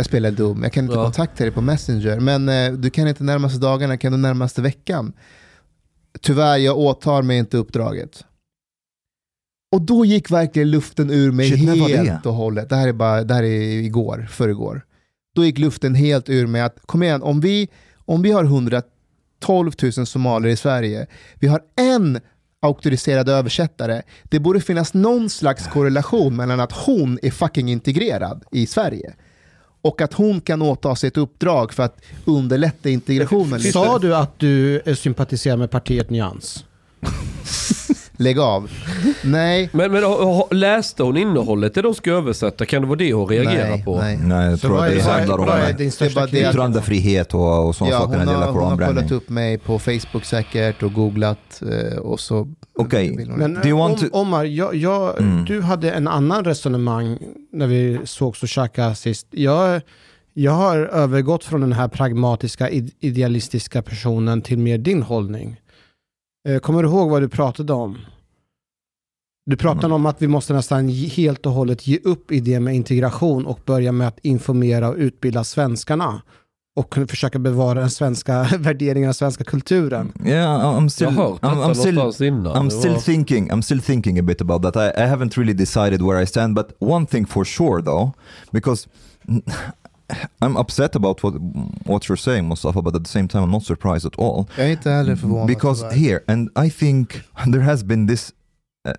[0.00, 1.04] jag spelar dum, jag kan inte Ja.
[1.04, 5.12] kontakta dig på Messenger, men eh, du kan inte närmaste dagarna, kan du närmaste veckan?
[6.20, 8.24] Tyvärr, jag åtar mig inte uppdraget.
[9.72, 12.68] Och då gick verkligen luften ur mig Shit, helt och hållet.
[12.68, 14.82] Det här är bara, det här är igår, förrgår.
[15.34, 19.72] Då gick luften helt ur mig att, kom igen, om vi, om vi har 112
[19.82, 22.20] 000 somalier i Sverige, vi har en
[22.62, 28.66] auktoriserad översättare, det borde finnas någon slags korrelation mellan att hon är fucking integrerad i
[28.66, 29.14] Sverige
[29.82, 33.60] och att hon kan åta sig ett uppdrag för att underlätta integrationen.
[33.60, 36.64] Sa du att du sympatiserar med partiet Nyans?
[38.20, 38.70] Lägg av.
[39.24, 39.68] Nej.
[39.72, 40.02] Men, men
[40.50, 42.66] läste hon innehållet det de ska översätta?
[42.66, 43.98] Kan det vara det hon reagerar nej, på?
[43.98, 44.16] Nej.
[44.22, 45.52] Nej, jag tror att det handlar om Det
[46.22, 49.58] att- yttrandefrihet och, och sådana Ja, saker när hon, det hon har kollat upp mig
[49.58, 52.48] på Facebook säkert och googlat eh, och så...
[52.78, 53.16] Okej.
[53.28, 55.44] hon- Men om, to- Omar, jag, jag, Mm.
[55.44, 57.18] du hade en annan resonemang
[57.52, 59.26] när vi sågs och käkade sist.
[59.30, 59.80] Jag,
[60.34, 65.60] jag har övergått från den här pragmatiska, id- idealistiska personen till mer din hållning.
[66.48, 67.98] Eh, Kommer du ihåg vad du pratade om?
[69.46, 69.92] Du pratade Mm.
[69.94, 73.92] om att vi måste nästan helt och hållet ge upp idén med integration och börja
[73.92, 76.22] med att informera och utbilda svenskarna
[76.76, 80.12] och försöka bevara den svenska värderingen, den svenska kulturen.
[80.24, 81.98] Yeah, I'm Jag still, har hört I'm, I'm still.
[81.98, 83.50] I'm Det still thinking.
[83.50, 84.76] I'm still thinking a bit about that.
[84.76, 88.10] I, I haven't really decided where I stand, but one thing for sure though,
[88.52, 88.88] because
[90.40, 91.34] I'm upset about what
[91.86, 94.46] what you're saying, Mustafa, but at the same time I'm not surprised at all.
[94.56, 95.46] Jag är inte heller förvånad.
[95.46, 95.96] because tyvärr.
[95.96, 98.32] here, and I think there has been this
[98.88, 98.92] uh,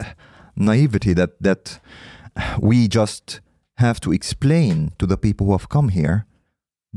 [0.55, 1.79] naivety that that
[2.61, 3.41] we just
[3.77, 6.25] have to explain to the people who have come here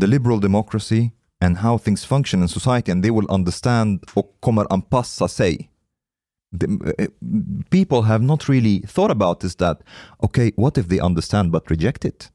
[0.01, 4.67] the liberal democracy and how things function in society, and they will understand och kommer
[4.71, 5.71] anpassa sig.
[6.53, 7.07] The, uh,
[7.71, 9.83] people have not really thought about this that,
[10.23, 12.31] okay, what if they understand but reject it?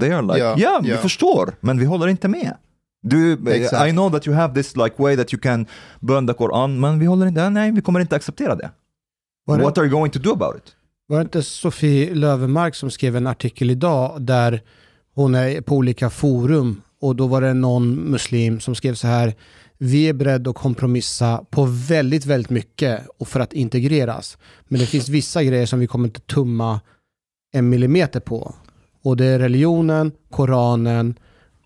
[0.00, 0.96] They are like, Ja, ja, vi ja.
[0.96, 2.56] förstår, men vi håller inte med.
[3.02, 3.88] Du, Exakt.
[3.88, 5.66] I know that you have this like way that you can
[6.00, 8.70] burn the Koran, men vi håller inte, nej, vi kommer inte acceptera det.
[9.46, 10.76] Var det- What are you going to do about it?
[11.08, 14.62] Var det inte Sofie Lövenmark som skrev en artikel idag där
[15.14, 19.34] hon är på olika forum och då var det någon muslim som skrev så här
[19.78, 24.38] vi är beredda att kompromissa på väldigt, väldigt mycket och för att integreras.
[24.68, 26.80] Men det finns vissa grejer som vi kommer inte tumma
[27.52, 28.54] en millimeter på.
[29.04, 31.14] Och det är religionen, Koranen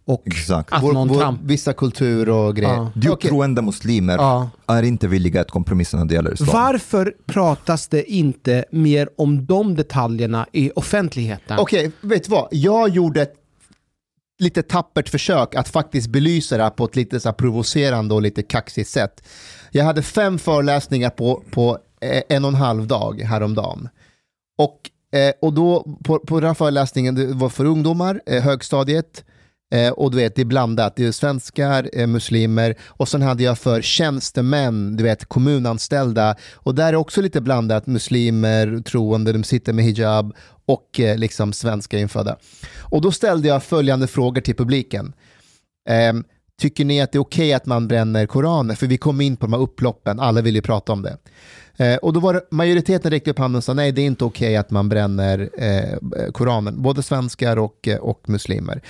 [0.04, 0.72] och Exakt.
[0.72, 1.38] att Vår- någon vår-.
[1.42, 2.74] Vissa kulturer och grejer.
[2.74, 2.90] Ja.
[2.94, 3.28] Djupt Okej.
[3.30, 4.50] troende muslimer Ja.
[4.66, 6.48] är inte villiga att kompromissa när det gäller islam.
[6.52, 11.58] Varför pratas det inte mer om de detaljerna i offentligheten?
[11.58, 12.48] Okej, vet du vad?
[12.50, 13.34] Jag gjorde ett
[14.38, 18.42] lite tappert försök att faktiskt belysa det här på ett lite så provocerande och lite
[18.42, 19.22] kaxigt sätt.
[19.70, 23.88] Jag hade fem föreläsningar på, på eh, en och en halv dag häromdagen.
[24.58, 24.78] Och,
[25.14, 29.24] eh, och då på, på den här föreläsningen, det var för ungdomar, eh, högstadiet,
[29.74, 30.96] eh, och du vet, det är blandat.
[30.96, 36.36] Det är svenskar, eh, muslimer och sen hade jag för tjänstemän, du vet, kommunanställda.
[36.54, 41.52] Och där är också lite blandat, muslimer, troende, de sitter med hijab och eh, liksom
[41.52, 42.36] svenska infödda.
[42.78, 45.12] Och då ställde jag följande frågor till publiken.
[45.88, 46.24] Ehm,
[46.60, 48.74] Tycker ni att det är okej att man bränner koraner?
[48.74, 51.16] För vi kom in på de här upploppen, alla vill ju prata om det.
[51.76, 54.24] Eh, och då var det, majoriteten räckte upp handen och sa nej, det är inte
[54.24, 58.80] okej att man bränner eh, koranen, både svenskar och, eh, och muslimer.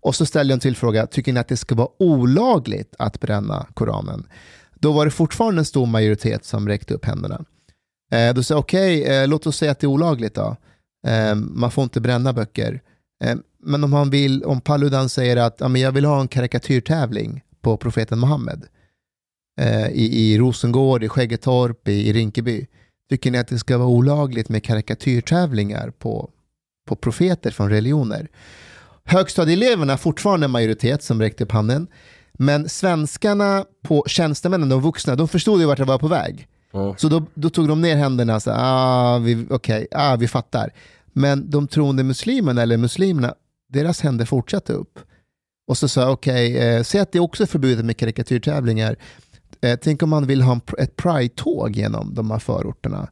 [0.00, 3.20] Och så ställde jag en till fråga, tycker ni att det ska vara olagligt att
[3.20, 4.26] bränna koranen?
[4.74, 7.44] Då var det fortfarande en stor majoritet som räckte upp händerna.
[8.12, 10.56] Eh, då sa jag, okej, eh, låt oss säga att det är olagligt då.
[11.06, 12.80] Eh, man får inte bränna böcker.
[13.24, 13.34] Eh,
[13.66, 17.42] men om han vill, om Paludan säger att ja, men jag vill ha en karikatyrtävling
[17.60, 18.64] på profeten Muhammed
[19.60, 22.66] eh, i, i Rosengård, i Skäggetorp, i, i Rinkeby.
[23.10, 26.30] Tycker ni att det ska vara olagligt med karikatyrtävlingar på,
[26.88, 28.28] på profeter från religioner?
[29.04, 31.86] Högstadieeleverna fortfarande en majoritet som räckte upp handen.
[32.32, 36.48] Men svenskarna på tjänstemännen, de vuxna, de förstod ju vart det var på väg.
[36.72, 36.94] Ja.
[36.98, 40.72] Så då, då tog de ner händerna och sa, ah, vi, okej, ah, vi fattar.
[41.12, 43.34] Men de troende muslimerna, eller muslimerna,
[43.74, 44.98] deras händer fortsatte upp.
[45.68, 48.96] Och så sa jag, okej, eh, säg att det också är förbjudet med karikatyrtävlingar.
[49.60, 53.08] Eh, tänk om man vill ha en, ett pride-tåg genom de här förorterna.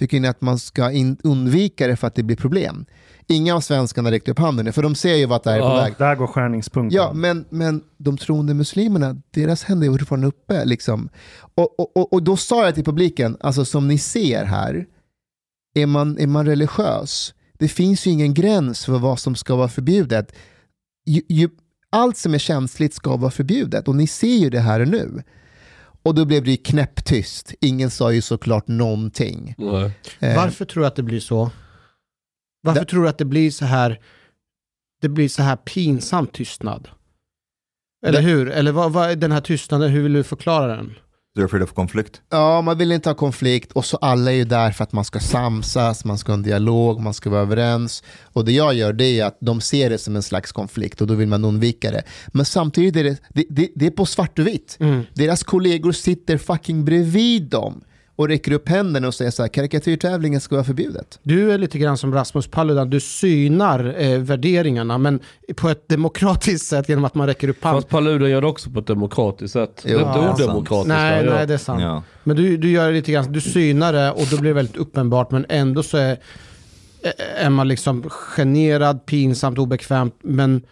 [0.00, 2.86] Tycker ni att man ska in, undvika det för att det blir problem?
[3.26, 5.66] Inga av svenskarna räckte upp handen, för de ser ju vart det här är på
[5.68, 5.76] Ja.
[5.82, 5.94] väg.
[5.98, 6.96] Där går skärningspunkten.
[6.96, 10.64] Ja, men, men de troende muslimerna, deras händer är fortfarande uppe.
[10.64, 11.08] Liksom.
[11.54, 14.86] Och, och, och, och då sa jag till publiken, alltså som ni ser här,
[15.74, 19.68] är man, är man religiös, det finns ju ingen gräns för vad som ska vara
[19.68, 20.34] förbjudet.
[21.06, 21.48] Ju, ju,
[21.90, 25.22] allt som är känsligt ska vara förbjudet och ni ser ju det här nu.
[26.02, 27.54] Och då blev det ju knäpptyst.
[27.60, 29.54] Ingen sa ju såklart någonting.
[29.58, 29.92] Nej.
[30.18, 31.50] Eh, Varför tror du att det blir så?
[32.62, 34.00] Varför Det- tror du att det blir så här
[35.00, 36.88] det blir så här pinsam tystnad?
[38.06, 38.48] Eller Det- hur?
[38.50, 40.94] Eller vad, vad är den här tystnaden, hur vill du förklara den?
[41.38, 42.20] They're afraid of conflict.
[42.30, 45.04] Ja, man vill inte ha konflikt och så alla är ju där för att man
[45.04, 48.02] ska samsas, man ska ha en dialog, man ska vara överens.
[48.22, 51.06] Och det jag gör det är att de ser det som en slags konflikt och
[51.06, 52.02] då vill man undvika det.
[52.28, 54.78] Men samtidigt är det, det, det, det är på svart och vitt.
[55.14, 57.80] Deras kollegor sitter fucking bredvid dem
[58.18, 61.18] och räcker upp händerna och säger så här, karikatyrtävlingen ska vara förbjudet.
[61.22, 65.20] Du är lite grann som Rasmus Paludan, du synar eh, värderingarna men
[65.56, 67.82] på ett demokratiskt sätt genom att man räcker upp handen.
[67.82, 69.84] Fast Paludan gör det också på ett demokratiskt sätt.
[69.86, 70.50] Jo, det är ja, inte sant.
[70.50, 70.88] odemokratiskt.
[70.88, 71.82] Nej, nej, det är sant.
[71.82, 72.02] Ja.
[72.24, 74.76] Men du, du gör det lite grann, du synar det och då blir det väldigt
[74.76, 76.16] uppenbart men ändå så är,
[77.38, 80.62] är man liksom generad, pinsamt, obekvämt men,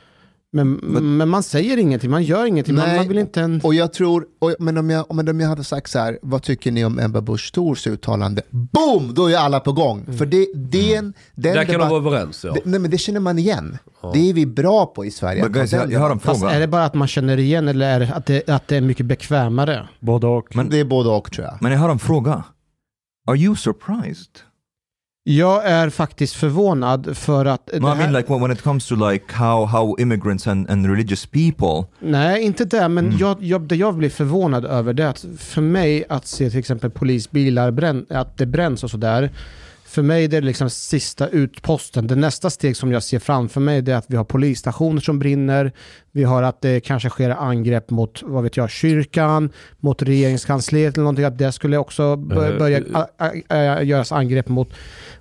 [0.65, 2.97] men, men man säger ingenting, man gör ingenting, man, Nej.
[2.97, 3.61] man vill inte en...
[3.65, 6.43] Och jag tror, och, men, om jag, men om jag hade sagt så här, vad
[6.43, 8.43] tycker ni om Ebba Busch Thors uttalande?
[8.51, 9.15] Boom!
[9.15, 10.07] Då är alla på gång.
[10.19, 12.53] För det, det är en, den Där kan de vara överens ja.
[12.53, 13.79] det, nej, men det känner man igen.
[14.13, 15.43] Det är vi bra på i Sverige.
[15.43, 16.55] Ta guys, jag, den jag har en Fast fråga.
[16.55, 18.81] är det bara att man känner igen eller är det att det, att det är
[18.81, 19.89] mycket bekvämare?
[20.01, 20.57] Både och.
[20.57, 21.59] Men- Det är både och tror jag.
[21.61, 22.45] Men jag har en fråga.
[23.29, 24.31] Are you surprised?
[25.29, 27.71] Jag är faktiskt förvånad för att...
[27.73, 30.87] No, I här- mean like when it comes to like how, how immigrants and, and
[30.87, 33.19] religious people Nej, inte det, men Mm.
[33.19, 36.59] jag, jag, det jag blir förvånad över det är att för mig att se till
[36.59, 39.31] exempel polisbilar, bränn, att det bränns och sådär.
[39.97, 42.07] För mig det är det liksom sista utposten.
[42.07, 45.19] Det nästa steg som jag ser framför mig det är att vi har polisstationer som
[45.19, 45.73] brinner.
[46.13, 51.03] Vi har att det kanske sker angrepp mot, vad vet jag, kyrkan, mot regeringskansliet eller
[51.03, 51.25] någonting.
[51.25, 52.17] Att det skulle också Eh,
[52.59, 52.81] börja
[53.49, 54.69] a, göras angrepp mot.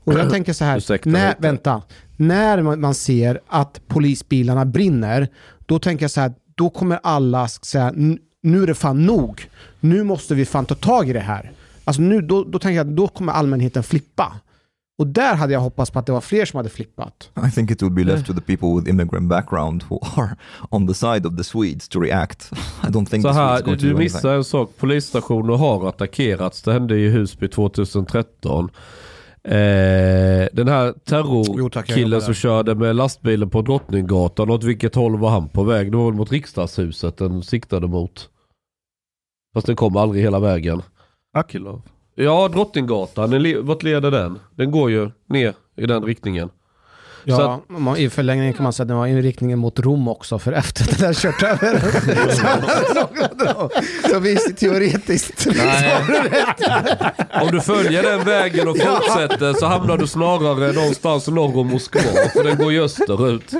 [0.03, 1.81] Och jag tänker så här, Ursäkta när, vänta,
[2.17, 5.27] när man, ser att polisbilarna brinner,
[5.65, 9.49] då tänker jag så här, då kommer alla säga, "N- nu är det fan nog.
[9.79, 11.51] Nu måste vi fan ta tag i det här.
[11.83, 14.33] Alltså nu, då, då tänker jag att då kommer allmänheten flippa.
[14.97, 17.31] Och där hade jag hoppats på att det var fler som hade flippat.
[17.47, 20.35] I think it would be left to the people with immigrant background who are
[20.69, 22.51] on the side of the Swedes to react.
[22.83, 24.71] I don't think Så the Swedes här, to du missar en sak.
[24.77, 26.61] Polisstationer har attackerats.
[26.61, 28.69] Det hände i Husby 2013.
[29.43, 29.51] Eh,
[30.53, 35.63] den här terrorkillen som körde med lastbilen på Drottninggatan, åt vilket håll var han på
[35.63, 35.91] väg?
[35.91, 38.29] Det var väl mot riksdagshuset den siktade mot.
[39.53, 40.81] Fast den kom aldrig hela vägen.
[41.33, 41.81] Akilov.
[42.17, 44.39] Ja, Drottninggatan, den vart leder den?
[44.55, 46.49] Den går ju ner i den riktningen.
[47.23, 47.35] Ja,
[47.67, 50.39] Så man, I förlängningen kan man säga att den var i riktningen mot Rom också,
[50.39, 51.79] för efter att den där kört över.
[54.03, 55.47] så, så visst, teoretiskt.
[57.41, 62.01] Om du följer den vägen och fortsätter så hamnar du snarare någonstans norr om Moskva.
[62.33, 63.51] För den går ju österut.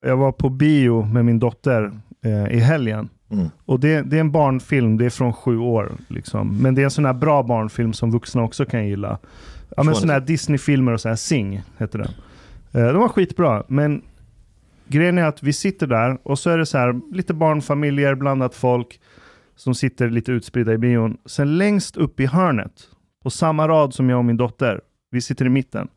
[0.00, 1.92] Jag var på bio med min dotter
[2.24, 3.08] eh, i helgen.
[3.34, 3.50] Mm.
[3.64, 5.92] Och det, det är en barnfilm, det är från sju år.
[6.08, 6.62] Liksom.
[6.62, 9.18] Men det är en sån här bra barnfilm som vuxna också kan gilla.
[9.76, 12.10] Ja, men sån här Disney-filmer och så här, Sing heter den.
[12.72, 14.02] Eh, de var skitbra, men
[14.86, 18.54] grejen är att vi sitter där och så är det så här lite barnfamiljer, blandat
[18.54, 19.00] folk
[19.56, 21.16] som sitter lite utspridda i bion.
[21.26, 22.88] Sen längst upp i hörnet,
[23.22, 25.88] på samma rad som jag och min dotter, vi sitter i mitten.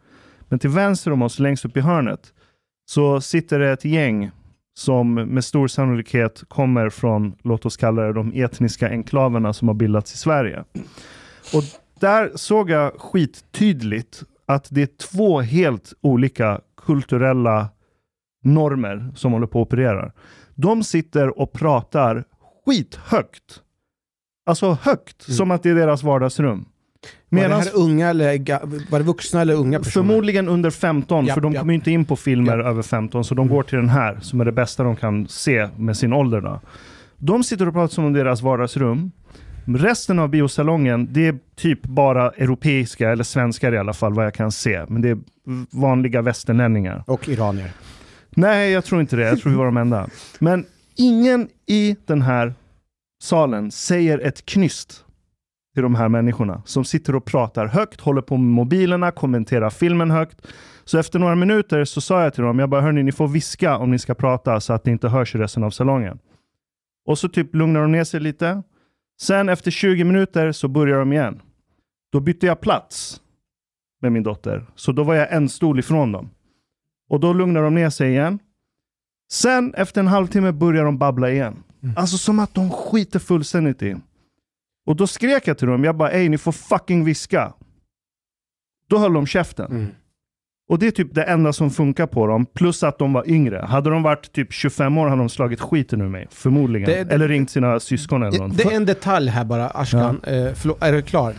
[0.49, 2.33] Men till vänster om oss, längst upp i hörnet,
[2.89, 4.31] så sitter det ett gäng
[4.77, 9.75] som med stor sannolikhet kommer från, låt oss kalla det de etniska enklaverna som har
[9.75, 10.63] bildats i Sverige.
[11.53, 11.63] Och
[11.99, 17.69] där såg jag skittydligt att det är två helt olika kulturella
[18.43, 20.11] normer som håller på att operera.
[20.55, 22.23] De sitter och pratar
[22.65, 23.61] skithögt.
[24.45, 26.65] Alltså högt, som att det är deras vardagsrum.
[27.29, 29.91] Var det här unga eller, var det vuxna eller unga personer?
[29.91, 31.61] Förmodligen under 15, Japp, för de japp.
[31.61, 34.45] kommer inte in på filmer över 15, så de går till den här som är
[34.45, 36.41] det bästa de kan se med sin ålder.
[36.41, 36.61] Då.
[37.17, 39.11] De sitter och pratar som om deras vardagsrum.
[39.65, 44.33] Resten av biosalongen, det är typ bara europeiska, eller svenskar i alla fall, vad jag
[44.33, 44.85] kan se.
[44.87, 45.17] Men det är
[45.69, 47.03] vanliga västerlänningar.
[47.07, 47.71] Och iranier.
[48.29, 49.27] Nej, jag tror inte det.
[49.27, 50.09] Jag tror vi var de enda.
[50.39, 50.65] Men
[50.95, 52.53] ingen i den här
[53.23, 55.03] salen säger ett knyst
[55.77, 60.11] till de här människorna som sitter och pratar högt, håller på med mobilerna, kommenterar filmen
[60.11, 60.47] högt.
[60.83, 63.77] Så efter några minuter så sa jag till dem, jag bara hörni, ni får viska
[63.77, 66.19] om ni ska prata så att det inte hörs i resten av salongen.
[67.05, 68.63] Och så typ lugnar de ner sig lite.
[69.21, 71.41] Sen efter 20 minuter så börjar de igen.
[72.11, 73.21] Då bytte jag plats
[74.01, 74.65] med min dotter.
[74.75, 76.29] Så då var jag en stol ifrån dem.
[77.09, 78.39] Och då lugnar de ner sig igen.
[79.31, 81.63] Sen efter en halvtimme börjar de babbla igen.
[81.95, 83.95] Alltså som att de skiter fullständigt i.
[84.87, 87.53] Och då skrek jag till dem, jag bara ej ni får fucking viska.
[88.89, 89.71] Då höll de käften.
[89.71, 89.87] Mm.
[90.69, 93.57] Och det är typ det enda som funkar på dem, plus att de var yngre.
[93.69, 96.89] Hade de varit typ 25 år hade de slagit skiten ur mig, förmodligen.
[96.89, 98.57] Det- det- eller ringt sina syskon eller Det, något.
[98.57, 100.21] det är en detalj här bara, Ashkan.
[100.23, 101.33] Eh, förlåt, är du klar?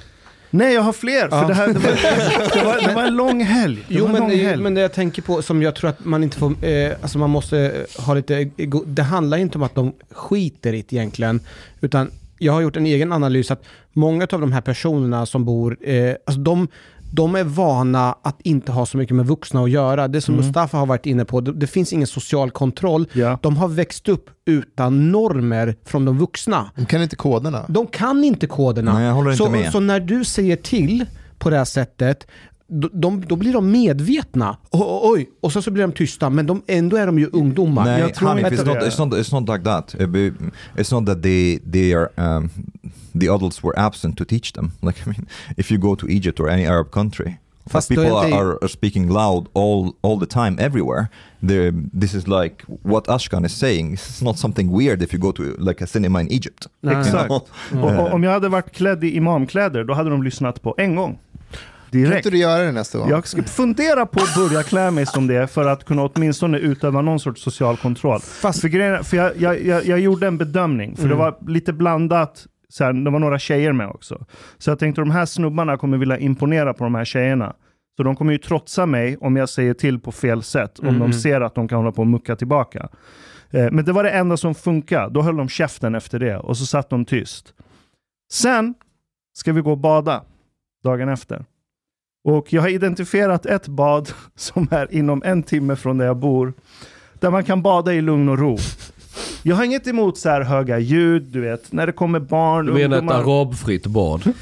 [0.51, 1.29] Nej, jag har fler.
[1.29, 1.49] För Ja.
[1.49, 1.83] det, här, det, var,
[2.61, 3.85] det, var, det var en lång helg.
[3.89, 4.63] Det Jo, men, lång helg.
[4.63, 7.31] men det jag tänker på som jag tror att man inte får, eh, alltså man
[7.31, 8.45] måste eh, ha lite,
[8.87, 11.41] det handlar inte om att de skiter i det egentligen,
[11.81, 15.77] utan jag har gjort en egen analys att många av de här personerna som bor,
[15.89, 16.69] eh, alltså de,
[17.13, 20.09] de är vana att inte ha så mycket med vuxna att göra.
[20.09, 20.47] Det som Mm.
[20.47, 23.07] Mustafa har varit inne på, det, det finns ingen social kontroll.
[23.13, 23.39] Ja.
[23.43, 26.71] De har växt upp utan normer från de vuxna.
[26.77, 27.65] De kan inte koderna.
[27.69, 28.93] De kan inte koderna.
[28.95, 29.73] Nej, jag håller inte så, med.
[29.73, 31.07] så när du säger till
[31.39, 32.27] på det här sättet,
[32.93, 34.57] de, då blir de medvetna.
[34.71, 37.27] O- o- oj, och så, så blir de tysta, men de, ändå är de ju
[37.33, 37.85] ungdomar.
[37.85, 38.89] Nej, Jag tror Hanif, inte it's not, det.
[38.89, 39.95] it's, not, it's not like that.
[40.77, 42.51] It's not that they, they are, um,
[43.21, 44.71] the adults were absent to teach them.
[44.83, 45.27] Like, I mean,
[45.57, 47.39] if you go to Egypt or any Arab country,
[47.71, 51.07] Fast people are, are, are speaking loud all, all the time, everywhere.
[51.41, 53.93] They're, this is like what Ashkan is saying.
[53.95, 56.67] It's not something weird if you go to like a cinema in Egypt.
[56.83, 57.31] Exakt.
[57.31, 57.49] Och,
[57.83, 61.19] och, om jag hade varit klädd i imamkläder, då hade de lyssnat på en gång.
[61.91, 62.17] Kan Direkt.
[62.17, 63.11] inte du göra det nästa gång?
[63.11, 67.03] Jag ska fundera på att börja klä mig som det för att kunna åtminstone utöva
[67.03, 68.21] någon sorts social kontroll.
[68.21, 71.19] Fast, För, grejen, för jag, jag, jag, jag gjorde en bedömning, för det Mm.
[71.19, 72.47] var lite blandat.
[72.69, 74.27] Så här, det var några tjejer med också.
[74.59, 77.55] Så jag tänkte de här snubbarna kommer vilja imponera på de här tjejerna.
[77.97, 81.01] Så de kommer ju trotsa mig om jag säger till på fel sätt, om Mm.
[81.01, 82.89] de ser att de kan hålla på och mucka tillbaka.
[83.51, 85.15] Eh, men det var det enda som funkade.
[85.15, 87.55] Då höll de käften efter det och så satt de tyst.
[88.33, 88.75] Sen
[89.39, 90.23] ska vi gå och bada
[90.85, 91.45] dagen efter.
[92.29, 96.53] Och jag har identifierat ett bad som är inom en timme från där jag bor.
[97.21, 98.59] Där man kan bada i lugn och ro.
[99.43, 102.73] Jag har inget emot så här höga ljud, du vet, när det kommer barn, Du
[102.73, 103.23] menar ett ungdomar.
[103.23, 104.33] arabfritt bad?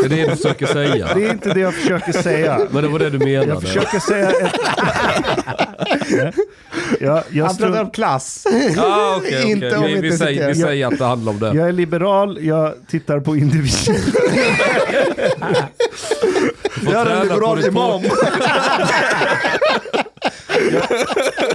[0.00, 1.08] Det är det du försöker säga?
[1.14, 2.60] Det är inte det jag försöker säga.
[2.70, 3.46] Men det var det du menade?
[3.46, 4.50] Jag försöker säga ett...
[7.00, 8.46] jag, jag, han pratar om klass.
[8.78, 9.50] Ah, okay, okay.
[9.50, 11.46] Inte om vi, vi, säger, vi säger att det handlar om det.
[11.46, 13.96] jag är liberal, jag tittar på individen.
[16.70, 18.02] Får träna på ditt språk.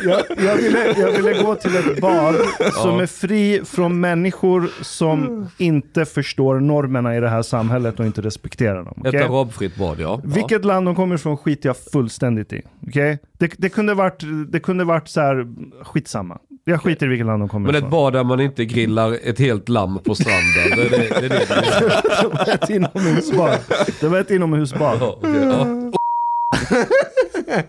[0.04, 2.36] jag, jag, ville, jag ville gå till ett bad
[2.73, 8.21] som är fri från människor som inte förstår normerna i det här samhället och inte
[8.21, 8.93] respekterar dem.
[8.97, 9.23] Ett okej?
[9.23, 10.21] arabfritt bad, ja.
[10.23, 12.62] Vilket land de kommer ifrån skiter jag fullständigt i.
[12.88, 13.19] okej?
[13.38, 15.47] Det, det kunde varit, det kunde varit så här,
[15.84, 16.38] skitsamma.
[16.65, 17.91] Jag skiter i vilket land de kommer Men ett ifrån.
[17.91, 20.43] bad där man inte grillar ett helt lamm på stranden.
[20.76, 22.21] Det är det, det, det menar.
[22.21, 23.58] det var ett inomhusbad.
[24.02, 24.97] Det var ett inomhusbad.
[25.02, 25.91] Ja, okej, ja.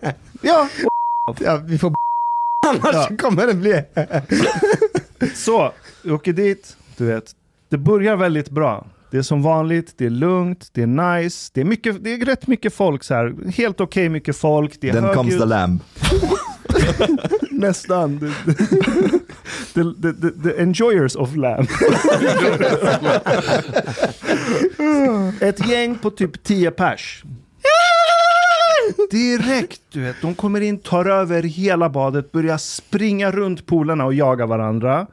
[0.41, 0.69] Ja,
[1.39, 1.93] Ja, vi får
[2.67, 3.09] annars Ja.
[3.17, 3.83] kommer det bli...
[5.35, 5.71] så.
[6.03, 7.31] Vi åker dit, du vet.
[7.69, 8.87] Det börjar väldigt bra.
[9.11, 12.25] Det är som vanligt, det är lugnt, det är nice, det är, mycket, det är
[12.25, 13.33] rätt mycket folk så här.
[13.57, 15.39] Helt okej mycket folk, det är Then comes högljutt.
[15.41, 15.79] the lamb.
[17.51, 18.19] Nästan.
[19.73, 21.67] The, the, the, the enjoyers of lamb.
[25.41, 27.23] Ett gäng på typ 10 pers.
[29.11, 30.15] Direkt, du vet.
[30.21, 35.07] De kommer in, tar över hela badet, börjar springa runt polarna och jaga varandra.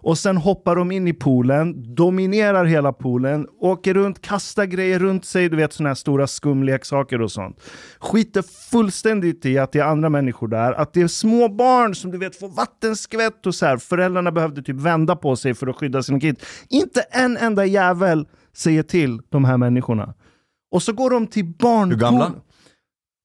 [0.00, 5.24] Och sen hoppar de in i poolen, dominerar hela poolen, åker runt, kastar grejer runt
[5.24, 7.60] sig, du vet sådana här stora skumleksaker och sånt.
[7.98, 12.10] Skiter fullständigt i att det är andra människor där, att det är små barn som
[12.10, 13.76] du vet får vattenskvätt och så här.
[13.76, 16.44] Föräldrarna behövde typ vända på sig för att skydda sina kids.
[16.68, 20.14] Inte en enda jävel säger till de här människorna.
[20.70, 21.90] Och så går de till barnpool.
[21.90, 22.32] Hur gamla?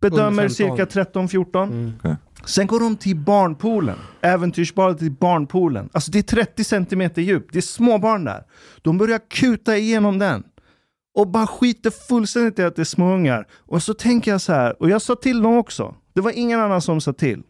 [0.04, 0.88] Bedömer Under 15.
[0.88, 1.64] cirka 13-14.
[1.64, 2.16] Mm.
[2.46, 3.98] Sen går de till barnpoolen.
[4.22, 5.90] Äventyrsbadet till barnpoolen.
[5.94, 7.48] Alltså det är 30 centimeter djup.
[7.52, 8.44] Det är små barn där.
[8.82, 10.44] De börjar kuta igenom den.
[11.16, 13.48] Och bara skiter fullständigt i att det är småungar.
[13.68, 15.96] Och så tänker jag så här, och jag sa till dem också.
[16.14, 17.44] Det var ingen annan som sa till.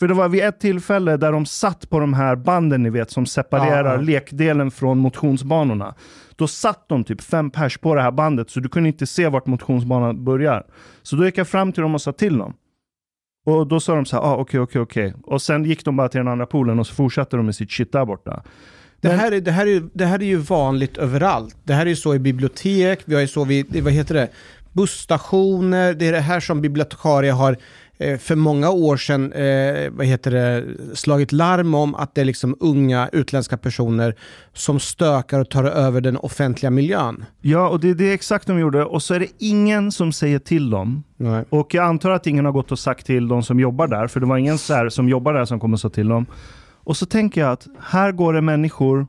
[0.00, 3.10] För det var vid ett tillfälle där de satt på de här banden ni vet
[3.10, 5.94] som separerar Ja, lekdelen från motionsbanorna.
[6.36, 9.28] Då satt de typ fem pers på det här bandet så du kunde inte se
[9.28, 10.66] vart motionsbanan börjar.
[11.02, 12.54] Så då gick jag fram till dem och sa till dem.
[13.46, 15.14] Och då sa de så här, ah, okej, okej, okej.
[15.22, 17.70] Och sen gick de bara till den andra poolen och så fortsatte de med sitt
[17.70, 18.42] shit där borta.
[19.00, 21.56] Det här, är, det, här är, det här är ju vanligt överallt.
[21.64, 24.28] Det här är ju så i bibliotek, vi har ju så vid, vad heter det,
[24.72, 25.94] busstationer.
[25.94, 27.56] Det är det här som bibliotekarie har
[27.98, 30.64] för många år sedan eh, vad heter det,
[30.96, 34.14] slagit larm om att det är liksom unga utländska personer
[34.52, 37.24] som stökar och tar över den offentliga miljön.
[37.40, 38.84] Ja, och det är det exakt de gjorde.
[38.84, 41.04] Och så är det ingen som säger till dem.
[41.16, 41.44] Nej.
[41.50, 44.20] Och jag antar att ingen har gått och sagt till de som jobbar där, för
[44.20, 46.26] det var ingen så som jobbar där som kommer säga till dem.
[46.84, 49.06] Och så tänker jag att här går det människor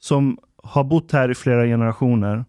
[0.00, 2.44] som har bott här i flera generationer.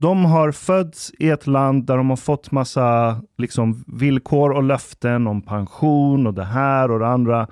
[0.00, 5.26] De har fötts i ett land där de har fått massa liksom, villkor och löften
[5.26, 7.48] om pension och det här och det andra.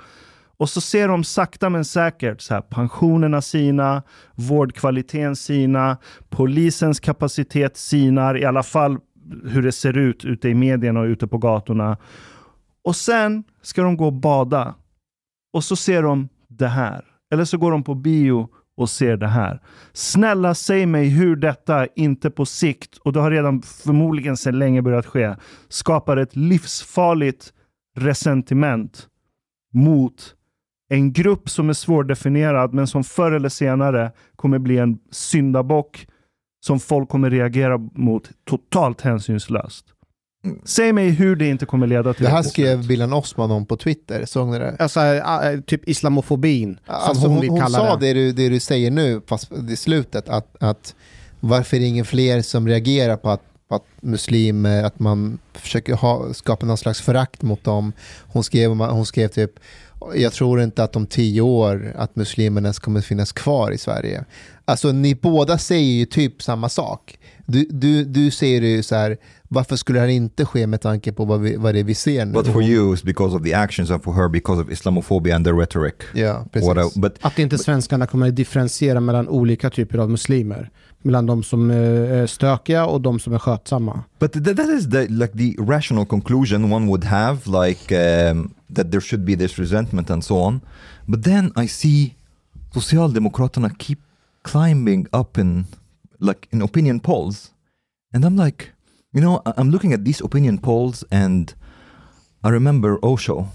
[0.57, 4.03] Och så ser de sakta men säkert så här, pensionerna sina,
[4.35, 5.97] vårdkvaliteten sina,
[6.29, 8.99] polisens kapacitet sinar, i alla fall
[9.45, 11.97] hur det ser ut ute i medierna och ute på gatorna.
[12.85, 14.75] Och sen ska de gå och bada.
[15.53, 17.05] Och så ser de det här.
[17.33, 19.61] Eller så går de på bio och ser det här.
[19.93, 24.83] Snälla säg mig hur detta inte på sikt, och det har redan förmodligen sedan länge
[24.83, 25.35] börjat ske,
[25.69, 27.53] skapar ett livsfarligt
[27.97, 29.09] resentiment
[29.75, 30.35] mot
[30.89, 36.07] en grupp som är svårdefinierad men som förr eller senare kommer bli en syndabock
[36.61, 39.85] som folk kommer reagera mot totalt hänsynslöst.
[40.65, 42.87] Säg mig hur det inte kommer leda till Det här skrev.
[42.87, 44.77] Bilan Osman om på Twitter, såg ni det?
[44.79, 48.07] Alltså, äh, typ islamofobin, som Alltså, hon, hon, vill hon kalla sa det.
[48.07, 50.95] det du, det du säger nu, fast i slutet, att, att
[51.41, 55.95] varför är det ingen fler som reagerar på att, på att muslimer, att man försöker
[55.95, 57.93] ha, skapa någon slags förakt mot dem.
[58.27, 59.51] Hon skrev, hon skrev typ,
[60.15, 64.25] jag tror inte att om tio år att muslimerna kommer finnas kvar i Sverige.
[64.65, 67.19] Alltså ni båda säger ju typ samma sak.
[67.51, 69.17] Du, du, du säger ju så här,
[69.49, 71.95] varför skulle det här inte ske med tanke på vad, vi, vad det är vi
[71.95, 72.33] ser nu?
[72.33, 75.45] But for you, it's because of the actions, and for her, because of Islamophobia and
[75.45, 75.95] the rhetoric.
[76.15, 76.69] Ja, precis.
[76.69, 80.71] What I, but Att inte svenskarna kommer att differentiera mellan olika typer av muslimer.
[81.03, 81.77] Mellan de som eh,
[82.23, 84.03] är stökiga och de som är skötsamma.
[84.19, 87.95] But th- that is the like the rational conclusion one would have, like
[88.31, 90.61] um, that there should be this resentment and so on.
[91.07, 92.15] But then I see
[92.75, 93.99] Socialdemokraterna keep
[94.43, 95.67] climbing up in
[96.21, 97.51] like in opinion polls,
[98.15, 98.73] and I'm like,
[99.13, 101.55] you know, I'm looking at these opinion polls, and
[102.45, 103.47] I remember Osho.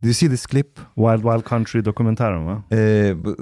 [0.00, 0.78] Do you see this clip?
[0.96, 2.62] Wild Wild Country-dokumentären va?
[2.70, 3.34] Uh, b-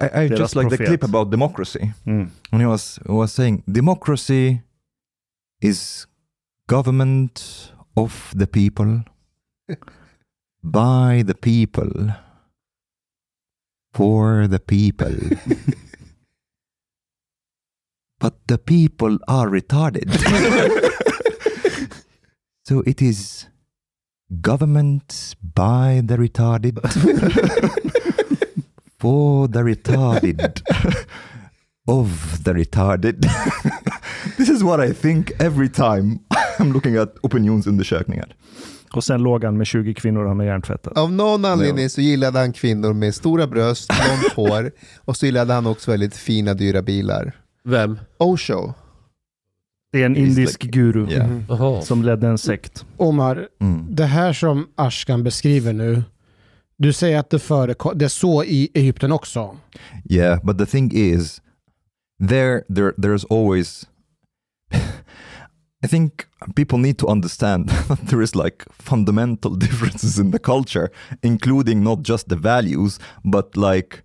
[0.00, 1.92] I, I just like the clip about democracy.
[2.06, 2.28] Mm.
[2.50, 4.60] when he was was saying democracy
[5.60, 6.06] is
[6.68, 9.02] government of the people
[10.62, 12.14] by the people
[13.92, 15.14] for the people
[18.24, 20.08] but the people are retarded
[22.68, 23.48] so it is
[24.40, 26.80] government by the retarded
[29.00, 30.62] for the retarded
[31.86, 33.20] of the retarded.
[34.38, 36.20] this is what I think every time
[36.58, 38.36] I'm looking at opinionsundersökningar.
[38.92, 40.98] Och sen låg han med 20 kvinnor han har hjärntvättat.
[40.98, 44.72] Av någon anledning så gillade han kvinnor med stora bröst, långt hår
[45.04, 47.43] och så gillade han också väldigt fina dyra bilar.
[47.68, 47.98] Vem?
[48.18, 48.72] Osho.
[49.92, 51.40] Det är en He's indisk like- guru Yeah.
[51.48, 51.82] Jaha.
[51.82, 52.84] som ledde en sekt.
[52.96, 53.86] Omar, Mm.
[53.94, 56.02] det här som Ashkan beskriver nu,
[56.78, 59.56] du säger att det, förekom, det är så i Egypten också.
[60.10, 61.42] Yeah, but the thing is,
[62.28, 63.86] there, there, there's always.
[65.84, 66.12] I think
[66.56, 70.88] people need to understand that there is like fundamental differences in the culture,
[71.22, 73.96] including not just the values, but like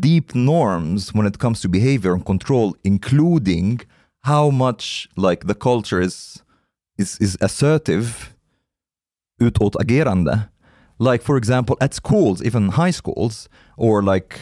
[0.00, 3.80] deep norms when it comes to behavior and control, including
[4.24, 6.42] how much like the culture is
[6.98, 8.34] is is assertive
[9.40, 10.48] utåtagerande.
[10.98, 14.40] Like for example, at schools, even high schools, or like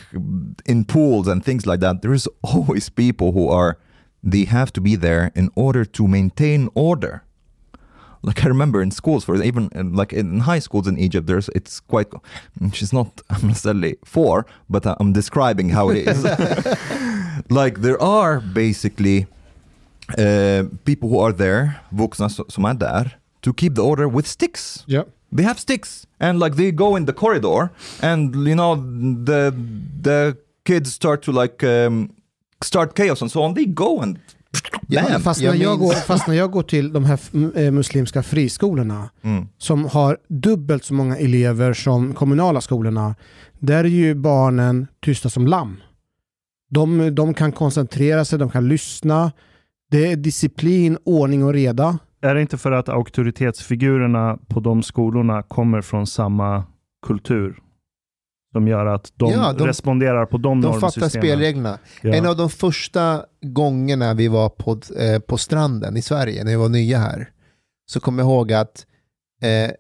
[0.67, 3.79] in pools and things like that, there is always people who are
[4.23, 7.25] they have to be there in order to maintain order.
[8.23, 11.49] Like I remember in schools, for even uh, like in high schools in Egypt, there's
[11.55, 12.09] it's quite.
[12.73, 16.25] She's not necessarily for, but I'm describing how it is.
[17.51, 19.27] like there are basically
[20.19, 23.11] uh, people who are there, vuxna so- som är där,
[23.43, 24.85] to keep the order with sticks.
[24.87, 25.05] Yeah.
[25.33, 27.71] They have sticks, and like they go in the corridor,
[28.03, 28.75] and you know
[29.25, 29.55] the
[30.03, 32.11] the kids start to like um,
[32.63, 33.55] start chaos and so on.
[33.55, 34.19] They go and
[34.87, 35.21] Ja, bam.
[35.21, 37.19] Fast, när jag går, fast när jag går till de här
[37.59, 39.47] eh, muslimska friskolorna Mm.
[39.59, 43.15] som har dubbelt så många elever som kommunala skolorna,
[43.59, 45.77] där är ju barnen tysta som lamm.
[46.71, 49.33] De, de kan koncentrera sig, de kan lyssna.
[49.91, 51.99] Det är disciplin, ordning och reda.
[52.23, 56.65] Är det inte för att auktoritetsfigurerna på de skolorna kommer från samma
[57.07, 57.59] kultur?
[58.53, 61.11] Som gör att de, Ja, de- responderar på de, De fattar normsystemen?
[61.27, 61.79] spelreglerna.
[62.03, 62.15] Ja.
[62.15, 66.57] En av de första gångerna vi var på, eh, på stranden i Sverige, när vi
[66.57, 67.31] var nya här,
[67.91, 68.87] så kommer jag ihåg att
[69.43, 69.71] eh,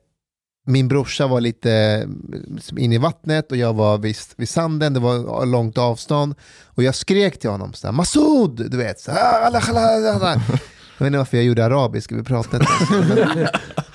[0.66, 5.00] min brorsa var lite eh, inne i vattnet och jag var vid, vid sanden, det
[5.00, 6.34] var långt avstånd.
[6.66, 8.70] Och jag skrek till honom så här, Masoud!
[8.70, 10.42] Du vet, så här, "Allah, Allah, Allah, Allah."
[10.98, 13.46] Jag vet inte varför jag gjorde arabiska, vi pratade inte men,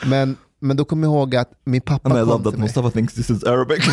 [0.09, 2.59] men, men då kommer jag ihåg att min pappa And I kom love till that
[2.59, 2.67] mig.
[2.67, 3.85] Mustafa thinks this is Arabic.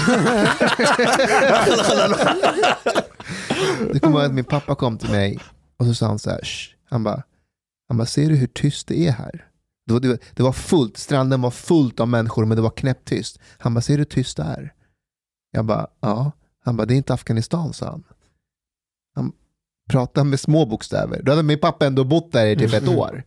[3.93, 5.39] Det kommer ihåg att min pappa kom till mig
[5.77, 7.23] och så sa han så här, "Shh." han bara,
[7.89, 9.47] han bara, ser du hur tyst det är här?
[9.87, 12.71] Det var, det, var, det var fullt, stranden var fullt av människor men det var
[12.71, 13.39] knäpptyst.
[13.59, 14.73] Han bara, ser du hur tyst det är?
[15.51, 16.33] Jag bara, ja.
[16.65, 18.05] Han bara, det är inte Afghanistan, sa han.
[19.89, 21.23] Han pratade med små bokstäver.
[21.23, 23.23] Då hade min pappa ändå bott där i typ ett år.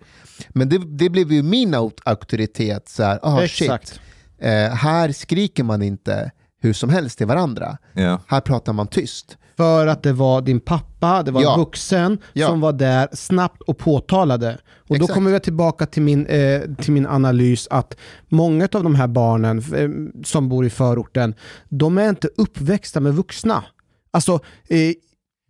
[0.50, 1.74] Men det, det blev ju min
[2.06, 2.90] auktoritet.
[2.90, 4.00] Så här, ah, shit.
[4.40, 6.32] Eh, här skriker man inte
[6.62, 7.78] hur som helst till varandra.
[7.96, 8.20] Yeah.
[8.28, 9.38] Här pratar man tyst.
[9.58, 11.54] För att det var din pappa, det var Ja.
[11.54, 12.48] en vuxen Ja.
[12.48, 14.58] som var där snabbt och påtalade.
[14.78, 15.14] Och då Exakt.
[15.14, 17.98] kommer vi tillbaka till min, eh, till min analys att
[18.30, 21.36] många av de här barnen eh, som bor i förorten,
[21.70, 23.64] de är inte uppväxta med vuxna.
[24.12, 24.34] Alltså,
[24.70, 24.94] eh,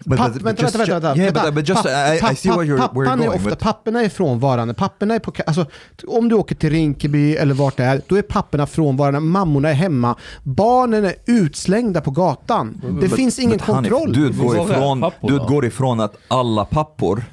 [0.06, 2.36] But- papp, but- vänta, just- vänta, vänta, vänta, yeah, but- but just, Papp- I- I
[2.36, 4.74] see where you're- pappan where you're är going, ofta, but- Papporna är frånvarande.
[4.74, 5.66] Papporna är på, alltså,
[6.08, 9.74] om du åker till Rinkeby eller vart det är, då är papporna frånvarande, mammorna är
[9.74, 10.16] hemma.
[10.44, 12.82] Barnen är utslängda på gatan.
[13.02, 14.14] Det finns ingen But kontroll.
[14.14, 17.24] Du är ifrån, du utgår ifrån att alla pappor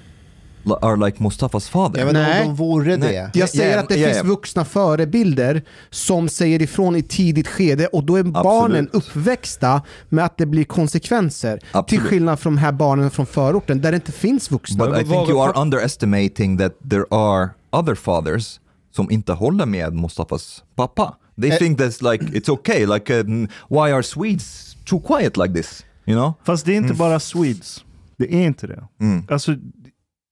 [0.82, 2.40] are like Mustafas vet inte Nej.
[2.42, 3.12] om de vore Nej.
[3.32, 3.38] det.
[3.38, 4.22] Jag säger Ja, att det ja, finns ja.
[4.24, 10.38] vuxna förebilder som säger ifrån i tidigt skede och då är barnen uppväxta med att
[10.38, 11.56] det blir konsekvenser.
[11.58, 12.04] Till Absolut.
[12.04, 14.86] skillnad från de här barnen från förorten där det inte finns vuxna.
[14.86, 18.60] But I think you are underestimating that there are other fathers
[18.94, 21.16] som inte håller med Mustafas pappa.
[21.40, 21.56] They Eh.
[21.56, 25.84] think that's like, it's okay, like um, why are Swedes too quiet like this?
[26.06, 26.32] You know?
[26.44, 27.84] Fast det är inte bara Swedes.
[28.16, 28.84] Det är inte det.
[29.00, 29.24] Mm.
[29.30, 29.54] Alltså,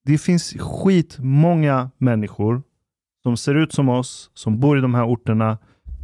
[0.05, 2.63] det finns skitmånga människor
[3.23, 5.59] som ser ut som oss, som bor i de här orterna.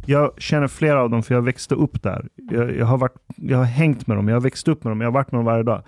[0.05, 2.27] Jag känner flera av dem för jag växte upp där.
[2.35, 5.01] Jag, jag, har, varit, jag har hängt med dem, jag har växt upp med dem,
[5.01, 5.83] jag har varit med dem varje dag.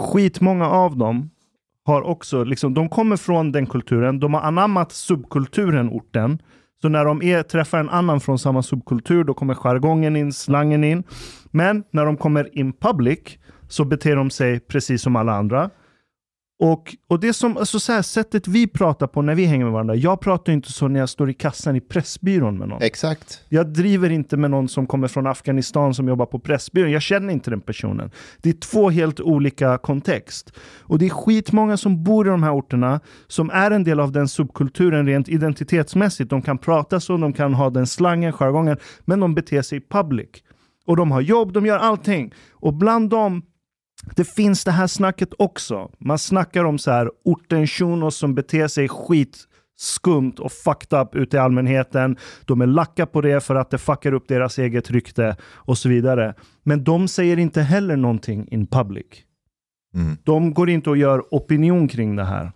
[0.00, 1.30] Skitmånga av dem
[1.84, 6.38] har också, liksom, de kommer från den kulturen, de har anammat subkulturen orten.
[6.82, 10.84] Så när de är, träffar en annan från samma subkultur, då kommer jargongen in, slangen
[10.84, 11.04] in.
[11.50, 13.38] Men när de kommer in public
[13.68, 15.70] så beter de sig precis som alla andra.
[16.64, 19.72] Och, och det som, alltså så här, sättet vi pratar på när vi hänger med
[19.72, 19.94] varandra.
[19.94, 22.82] Jag pratar inte så när jag står i kassan i Pressbyrån med någon.
[22.82, 23.44] Exakt.
[23.48, 26.90] Jag driver inte med någon som kommer från Afghanistan som jobbar på Pressbyrån.
[26.90, 28.10] Jag känner inte den personen.
[28.42, 30.52] Det är två helt olika kontext.
[30.80, 34.12] Och det är skitmånga som bor i de här orterna som är en del av
[34.12, 36.30] den subkulturen rent identitetsmässigt.
[36.30, 40.30] De kan prata så, de kan ha den slangen, jargongen, men de beter sig public.
[40.86, 42.34] Och de har jobb, de gör allting.
[42.52, 43.42] Och bland dem
[44.16, 45.90] det finns det här snacket också.
[45.98, 49.38] Man snackar om så här orten shunos som beter sig skit
[49.76, 52.16] skumt och fucked up ute i allmänheten.
[52.44, 55.88] De är lacka på det för att det fuckar upp deras eget rykte och så
[55.88, 56.34] vidare.
[56.62, 59.06] Men de säger inte heller någonting in public.
[59.94, 60.16] Mm.
[60.24, 62.52] De går inte och gör opinion kring det här.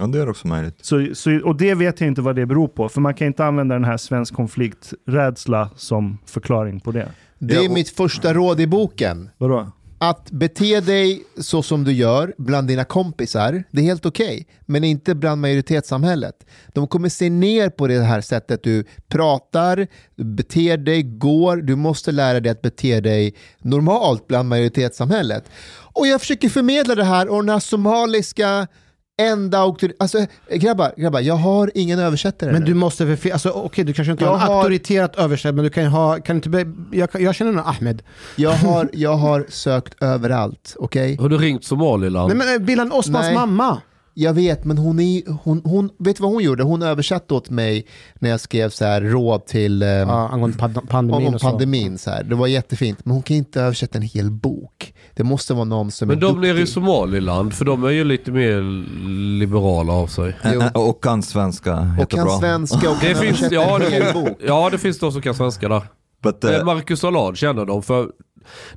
[0.00, 0.78] Ja, det är också möjligt.
[0.84, 3.44] Så, så, och det vet jag inte vad det beror på, för man kan inte
[3.44, 7.08] använda den här svensk konflikträdsla som förklaring på det.
[7.38, 9.30] Det Ja, är och- mitt första råd i boken.
[9.38, 9.72] Vadå?
[10.00, 14.46] Att bete dig så som du gör bland dina kompisar, det är helt okej.
[14.66, 16.46] men inte bland majoritetssamhället.
[16.68, 19.86] De kommer se ner på det här sättet du pratar,
[20.16, 21.56] beter dig, går.
[21.56, 25.44] Du måste lära dig att bete dig normalt bland majoritetssamhället.
[25.70, 28.66] Och jag försöker förmedla det här och den här somaliska
[29.18, 29.92] enda auktor...
[29.98, 32.66] Alltså grabbar, grabbar, jag har ingen översättare Men nu.
[32.66, 35.52] du måste väl, fi- alltså okej du kanske inte Jag har en har- auktoriterat översättare,
[35.52, 38.02] men du kan ju ha, kan inte, be- jag, jag känner någon Ahmed.
[38.36, 41.16] Jag har, jag har sökt överallt, okej?
[41.20, 42.28] Har du ringt Somaliland?
[42.28, 43.34] Nej men eh, Billan Osmans Nej.
[43.34, 43.80] mamma.
[44.14, 46.62] Jag vet, men hon, är, hon, hon, vet du vad hon gjorde?
[46.62, 47.86] Hon översatte åt mig
[48.18, 51.48] när jag skrev så här råd till eh, Ja, angående pand- pandemin om och så.
[51.50, 51.98] pandemin.
[51.98, 52.22] Så här.
[52.24, 54.94] Det var jättefint, men hon kan inte översätta en hel bok.
[55.18, 56.48] Det måste vara någon som Men är de duktig.
[56.48, 58.60] nere i Somaliland, för de är ju lite mer
[59.38, 60.36] liberala av sig.
[60.54, 60.60] Jo.
[60.62, 62.24] Ä- Och kan svenska och jättebra.
[62.26, 64.38] kan svenska och Det kan finns, översätta ja, en hel det, bok.
[64.46, 65.82] ja, det finns de som kan svenska där.
[66.22, 68.08] But, uh, Marcus Allard känner de för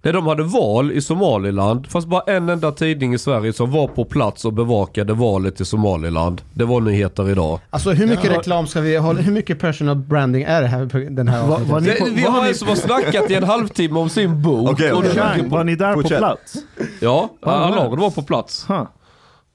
[0.03, 3.87] när de hade val i Somaliland, fast bara en enda tidning i Sverige som var
[3.87, 6.41] på plats och bevakade valet i Somaliland.
[6.53, 7.59] Det var nyheter idag.
[7.69, 8.37] Alltså hur mycket Ja.
[8.39, 9.13] reklam ska vi ha?
[9.13, 11.71] Hur mycket personal branding är det här på den här Va- avsnittet?
[11.73, 14.41] vad ni- Det, på- vi har en som har snackat i en halvtimme om sin
[14.41, 14.69] bok.
[14.71, 14.91] Okej.
[15.03, 16.11] det- Chang, var ni där Fortsätt.
[16.11, 16.55] på plats?
[17.01, 17.29] Ja?
[17.41, 18.83] Allard var på plats Huh.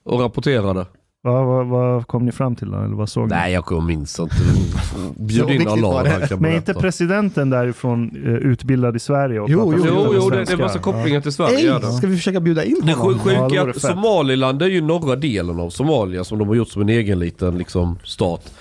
[0.05, 0.87] och rapporterade.
[1.27, 2.79] Vad, vad, vad kom ni fram till då?
[2.79, 3.35] Eller vad såg ni?
[3.35, 4.37] Nej, jag minns inte.
[4.37, 9.41] Så Bjud in var kan Men är inte presidenten därifrån eh, utbildad i Sverige?
[9.41, 10.57] Och Jo, jo, Jo, jo, det, det är svenska?
[10.57, 11.75] massa kopplingar till Sverige.
[11.75, 13.21] Ej, ska vi försöka bjuda in Det honom?
[13.25, 13.81] Ja, det sjuka vore att.
[13.81, 17.59] Somaliland är ju norra delen av Somalia som de har gjort som en egen liten
[17.59, 18.53] liksom, stat.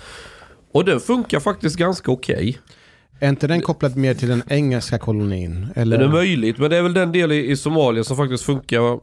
[0.72, 2.58] Och den funkar faktiskt ganska okej.
[3.20, 5.68] Är inte den kopplad mer till den engelska kolonin?
[5.76, 5.98] Eller?
[5.98, 9.00] Det är möjligt, men det är väl den del i, Somalia som faktiskt funkar eh,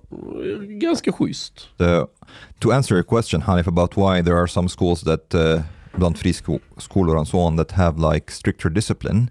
[0.61, 1.69] ganska schysst.
[1.79, 2.07] the,
[2.59, 5.63] to answer your question, Hanif, about why there are some schools that, uh,
[5.97, 9.31] bland friskolor and so on, that have like stricter discipline,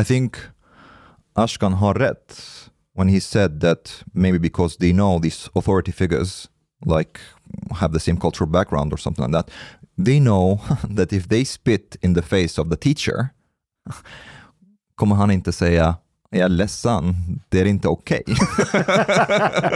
[0.00, 0.36] I think
[1.34, 2.42] Ashkan har rätt
[2.94, 6.48] when he said that maybe because they know these authority figures
[6.84, 7.20] like
[7.80, 9.50] have the same cultural background or something like that,
[9.98, 13.32] they know that if they spit in the face of the teacher,
[14.94, 15.96] kommer han inte säga
[16.30, 17.14] jag är ledsen,
[17.48, 18.22] det är inte okej.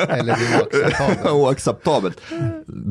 [0.08, 1.26] Eller det är oacceptabelt.
[1.30, 2.20] Oacceptabelt.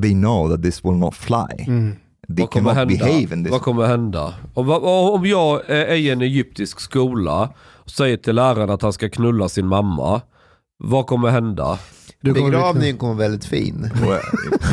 [0.01, 1.63] They know that this will not fly.
[1.67, 1.95] Mm.
[2.27, 3.05] They Vad kommer cannot hända?
[3.05, 3.51] behave in this.
[3.51, 4.33] Vad kommer hända?
[4.53, 4.69] Om,
[5.13, 9.49] om jag är i en egyptisk skola och säger till läraren att han ska knulla
[9.49, 10.21] sin mamma.
[10.83, 11.79] Vad kommer hända?
[12.21, 13.91] Du kommer bli- Begravningen kommer väldigt fin.
[14.01, 14.19] Well,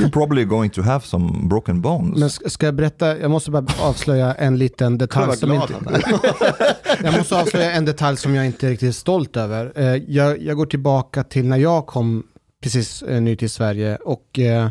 [0.00, 2.18] you're probably going to have some broken bones.
[2.18, 5.74] Men ska ska jag berätta, jag måste bara avslöja en liten detalj som inte...
[7.02, 9.72] Jag måste avslöja en detalj som jag inte är riktigt stolt över.
[9.76, 12.22] Eh, Jag, jag går tillbaka till när jag kom
[12.62, 14.68] precis eh, ny till Sverige och eh,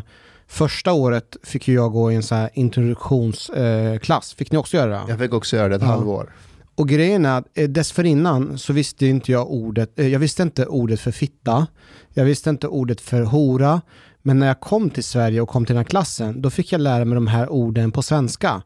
[0.48, 4.34] första året fick ju jag gå i en sån här introduktionsklass.
[4.34, 5.00] Fick ni också göra det?
[5.08, 5.88] Jag fick också göra det ett Ja.
[5.88, 6.32] halvår.
[6.76, 10.66] Och grejen är att eh, dessförinnan så visste inte jag ordet, eh, jag visste inte
[10.66, 11.66] ordet för fitta,
[12.14, 13.80] jag visste inte ordet för hora,
[14.22, 16.80] men när jag kom till Sverige och kom till den här klassen, då fick jag
[16.80, 18.62] lära mig de här orden på svenska.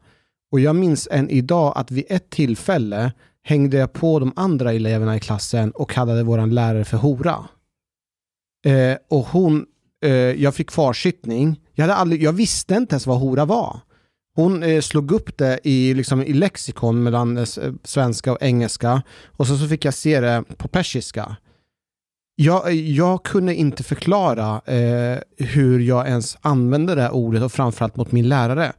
[0.51, 3.11] Och jag minns än idag att vid ett tillfälle
[3.43, 7.45] hängde jag på de andra eleverna i klassen och kallade vår lärare för hora.
[8.65, 9.65] Eh, och hon,
[10.03, 13.79] eh, jag fick kvarsittning, jag, hade aldrig, jag visste inte ens vad hora var.
[14.41, 17.45] Hon eh, slog upp det i, liksom, i lexikon mellan eh,
[17.83, 21.35] svenska och engelska och så, så fick jag se det på persiska.
[22.35, 28.11] Jag, jag kunde inte förklara eh, hur jag ens använde det ordet och framförallt mot
[28.11, 28.73] min lärare.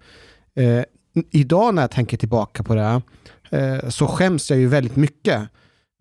[0.57, 0.83] Eh,
[1.31, 3.03] idag när jag tänker tillbaka på det
[3.51, 5.49] eh, så skäms jag ju väldigt mycket.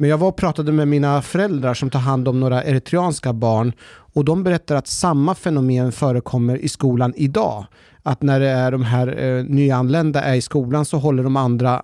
[0.01, 3.73] Men jag var och pratade med mina föräldrar som tar hand om några eritreanska barn
[4.13, 7.65] och de berättar att samma fenomen förekommer i skolan idag
[8.03, 11.83] att när det är de här eh, nyanlända är i skolan så håller de andra,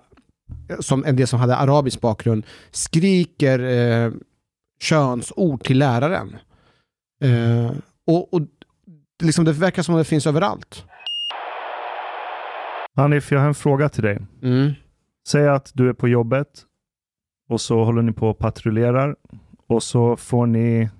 [0.68, 4.12] eh, som en del som hade arabisk bakgrund, skriker eh,
[4.80, 6.36] könsord till läraren.
[7.22, 7.72] Eh,
[8.06, 8.40] och, och
[9.22, 10.84] liksom det verkar som att det finns överallt.
[12.96, 14.18] Hanif, jag har en fråga till dig.
[14.42, 14.72] Mm.
[15.28, 16.64] Säg att du är på jobbet
[17.48, 19.16] och så håller ni på och patrullerar
[19.66, 20.90] och så får ni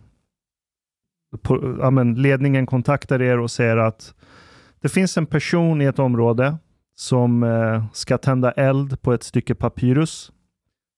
[1.42, 4.14] på, ja, men ledningen kontaktar er och säger att
[4.80, 6.56] det finns en person i ett område
[6.94, 10.32] som eh, ska tända eld på ett stycke papyrus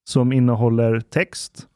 [0.09, 1.67] som innehåller text.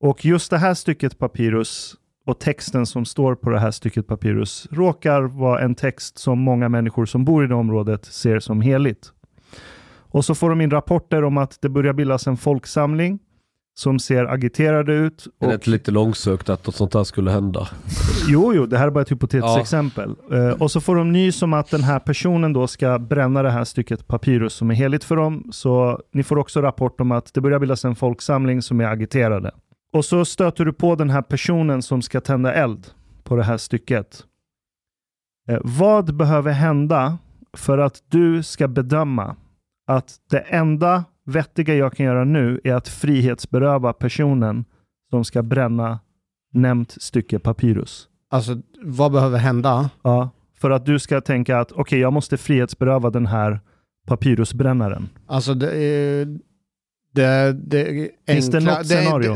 [0.00, 1.94] Och just det här stycket papyrus
[2.26, 6.68] och texten som står på det här stycket papyrus råkar vara en text som många
[6.68, 9.12] människor som bor i det området ser som heligt.
[10.16, 13.18] Och så får de in rapporter om att det börjar bildas en folksamling
[13.74, 15.26] som ser agiterade ut.
[15.40, 17.68] Det är Och, lite långsökt att något sånt här skulle hända.
[18.28, 19.60] jo, jo, det här är bara ett hypotetiskt Ja.
[19.60, 20.14] exempel.
[20.32, 23.50] Eh, och så får de nys om att den här personen då ska bränna det
[23.50, 25.48] här stycket papyrus som är heligt för dem.
[25.52, 29.50] Så ni får också rapport om att det börjar bildas en folksamling som är agiterade.
[29.92, 32.86] Och så stöter du på den här personen som ska tända eld
[33.24, 34.24] på det här stycket.
[35.48, 37.18] Eh, vad behöver hända
[37.56, 39.36] för att du ska bedöma
[39.86, 44.64] att det enda vettiga jag kan göra nu är att frihetsberöva personen
[45.10, 45.98] som ska bränna
[46.52, 48.08] nämnt stycke papyrus.
[48.30, 49.90] Alltså, vad behöver hända?
[50.02, 50.30] Ja,
[50.60, 53.60] för att du ska tänka att okej, jag måste frihetsberöva den här
[54.06, 55.08] papyrusbrännaren.
[55.26, 56.38] Alltså, det, är-
[57.12, 58.94] det, det enkla, det,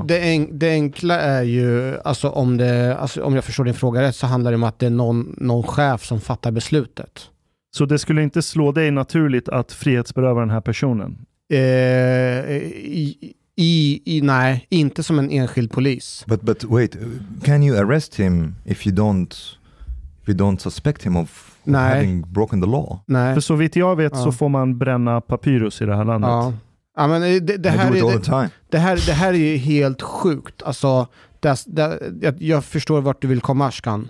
[0.08, 4.16] det, det enkla är ju, alltså om, det, alltså om jag förstår din fråga rätt,
[4.16, 7.30] så handlar det om att det är någon, någon chef som fattar beslutet.
[7.70, 11.18] Så det skulle inte slå dig naturligt att frihetsberöva den här personen?
[11.52, 16.24] Eh, i, i, i, nej, inte som en enskild polis.
[16.26, 16.96] But but wait,
[17.42, 19.34] can you arrest him if you don't
[20.22, 21.94] if you don't suspect him of Nej.
[21.94, 22.98] having broken the law?
[23.06, 23.34] Nej.
[23.34, 24.24] För så vitt jag vet Ja.
[24.24, 26.30] så får man bränna papyrus i det här landet.
[26.30, 26.52] Ja.
[26.96, 28.48] Ja, men det, det, I här är, time.
[28.70, 30.62] det, här, det här är ju helt sjukt.
[30.62, 31.06] Alltså,
[31.40, 34.08] det, det, jag, jag förstår vart du vill komma Ashkan.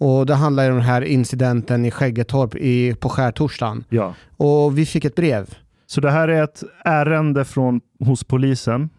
[0.00, 3.84] Och det handlar ju om den här incidenten i Skäggetorp i, på skärtorsdagen.
[3.88, 4.14] Ja.
[4.36, 5.54] Och vi fick ett brev.
[5.86, 8.90] Så det här är ett ärende från, hos polisen.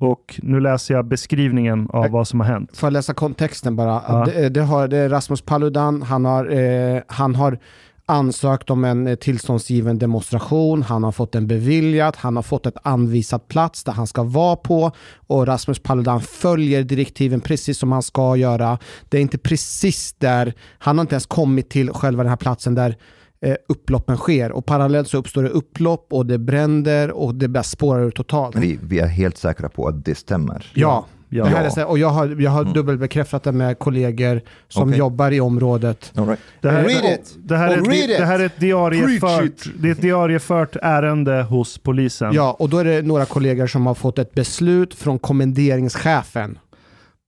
[0.00, 2.76] Och nu läser jag beskrivningen av Jag- vad som har hänt.
[2.76, 4.02] Får jag läsa kontexten bara?
[4.08, 4.24] Ja.
[4.24, 7.58] Det, det, har, det är Rasmus Paludan, han har, eh, han har
[8.06, 12.76] ansökt om en eh, tillståndsgiven demonstration, han har fått den beviljad, han har fått ett
[12.82, 14.92] anvisat plats där han ska vara på
[15.26, 18.78] och Rasmus Paludan följer direktiven precis som han ska göra.
[19.08, 22.74] Det är inte precis där, han har inte ens kommit till själva den här platsen
[22.74, 22.96] där
[23.40, 27.62] eh, upploppen sker och parallellt så uppstår det upplopp och det bränder och det bara
[27.62, 28.56] spårar ur totalt.
[28.56, 30.70] Vi, vi är helt säkra på att det stämmer.
[30.74, 31.44] Ja, Ja.
[31.44, 32.72] det här är så, och jag har, jag har Mm.
[32.72, 34.98] dubbelbekräftat det med kollegor som Okej.
[34.98, 36.12] jobbar i området.
[36.16, 36.40] All right.
[36.60, 37.34] Det här, Read är, it.
[37.38, 38.18] det, här är, Och ett- read it.
[38.18, 42.32] det här är ett diariefört, det är ett diariefört ärende hos polisen.
[42.34, 46.58] Ja, och då är det några kollegor som har fått ett beslut från kommenderingschefen.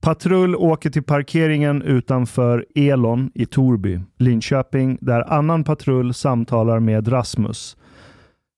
[0.03, 7.77] Patrull åker till parkeringen utanför Elon i Torby, Linköping, där annan patrull samtalar med Rasmus.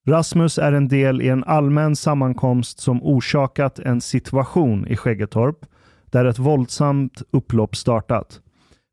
[0.07, 5.59] Rasmus är en del i en allmän sammankomst som orsakat en situation i Skäggetorp
[6.11, 8.41] där ett våldsamt upplopp startat.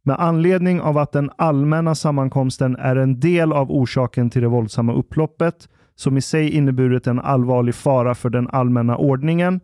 [0.04, 4.94] Med anledning av att den allmänna sammankomsten är en del av orsaken till det våldsamma
[4.94, 9.60] upploppet, som i sig inneburit en allvarlig fara för den allmänna ordningen,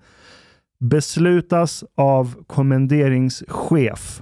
[0.80, 4.22] beslutas av kommenderingschef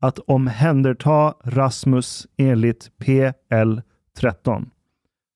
[0.00, 3.80] att omhänderta Rasmus enligt PL
[4.18, 4.70] 13.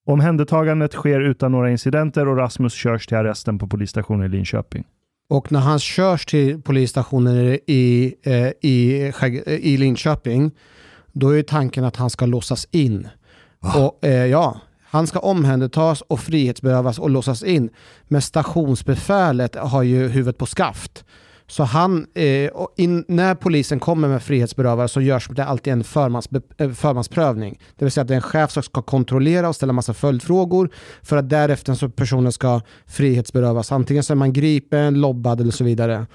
[0.07, 4.85] Omhändertagandet sker utan några incidenter och Rasmus körs till arresten på polisstationen i Linköping.
[5.29, 10.51] Och när han körs till polisstationen i, eh, i, Skägg- eh, i Linköping,
[11.13, 13.09] då är tanken att han ska låsas in.
[13.77, 17.71] Och, eh, ja, han ska omhändertas och frihetsberövas och låsas in.
[18.09, 21.05] Men stationsbefälet har ju huvudet på skaft.
[21.47, 25.81] Så han, eh, och in, när polisen kommer med frihetsberövare så görs det alltid en
[25.81, 27.61] eh, förmansprövning.
[27.77, 30.71] Det vill säga att det är en chef som ska kontrollera och ställa massa följdfrågor
[31.03, 33.73] för att därefter så personen ska frihetsberövas.
[33.73, 36.07] Antingen så är man gripen, lobbad eller så vidare.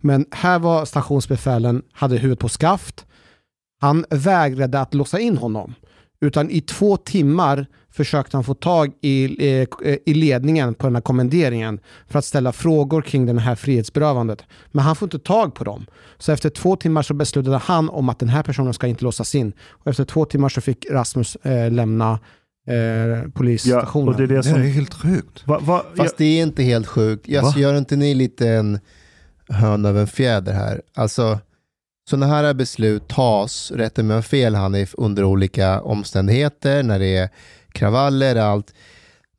[0.00, 3.06] Men här var stationsbefälen, hade huvudet på skaft.
[3.80, 5.74] Han vägrade att låsa in honom.
[6.20, 7.66] Utan i två timmar
[7.96, 9.68] försökte han få tag i, eh,
[10.06, 14.42] i ledningen på den här kommenderingen för att ställa frågor kring det här frihetsberövandet.
[14.72, 15.86] Men han får inte tag på dem.
[16.18, 19.34] Så efter två timmar så beslutade han om att den här personen ska inte låsas
[19.34, 19.52] in.
[19.70, 22.18] Och efter två timmar så fick Rasmus eh, lämna
[22.68, 24.08] eh, Ja, polisstationen.
[24.08, 24.62] och det är det Det är som...
[24.62, 25.46] helt sjukt.
[25.46, 27.36] Va, va, Fast det är inte helt sjukt.
[27.36, 28.78] Alltså, gör inte ni lite en
[29.48, 30.82] hön av en fjäder här?
[30.94, 31.38] Alltså,
[32.10, 37.16] sådana här beslut tas, rätta mig om jag fel Hanif, under olika omständigheter, när det
[37.16, 37.28] är
[37.76, 38.74] kravaller, allt.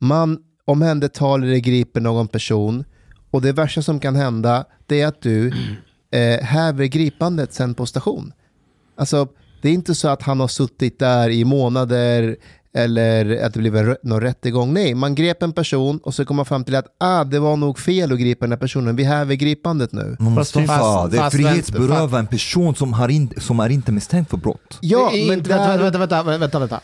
[0.00, 2.84] Man omhändertar eller griper någon person
[3.30, 5.48] och det värsta som kan hända det är att du
[6.12, 8.32] eh, häver gripandet sen på station.
[8.96, 9.28] Alltså,
[9.62, 12.36] det är inte så att han har suttit där i månader
[12.74, 14.72] eller att det blev någon rättegång.
[14.74, 17.56] Nej, man grep en person och så kom man fram till att ah, det var
[17.56, 18.96] nog fel att gripa den här personen.
[18.96, 20.16] Vi häver gripandet nu.
[20.36, 24.36] Fast fast- det är frihetsberöva en person som, har in, som är inte misstänkt för
[24.36, 24.78] brott.
[24.80, 25.78] Ja, men inte- där...
[25.78, 26.80] vänta, vänta, vänta, vänta, vänta.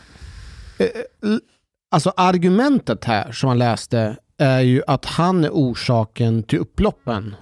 [1.91, 7.35] Alltså argumentet här som han läste är ju att han är orsaken till upploppen.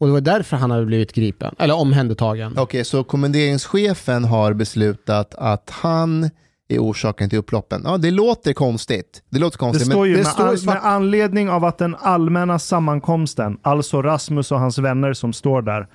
[0.00, 2.54] Och det var därför han hade blivit gripen, eller omhändertagen.
[2.58, 6.30] Okej, så kommenderingschefen har beslutat att han
[6.68, 7.82] är orsaken till upploppen.
[7.84, 9.22] Ja, det låter konstigt.
[9.30, 11.78] Det låter Det konstigt, står men ju det med, står svart- med anledning av att
[11.78, 15.86] den allmänna sammankomsten, alltså Rasmus och hans vänner som står där,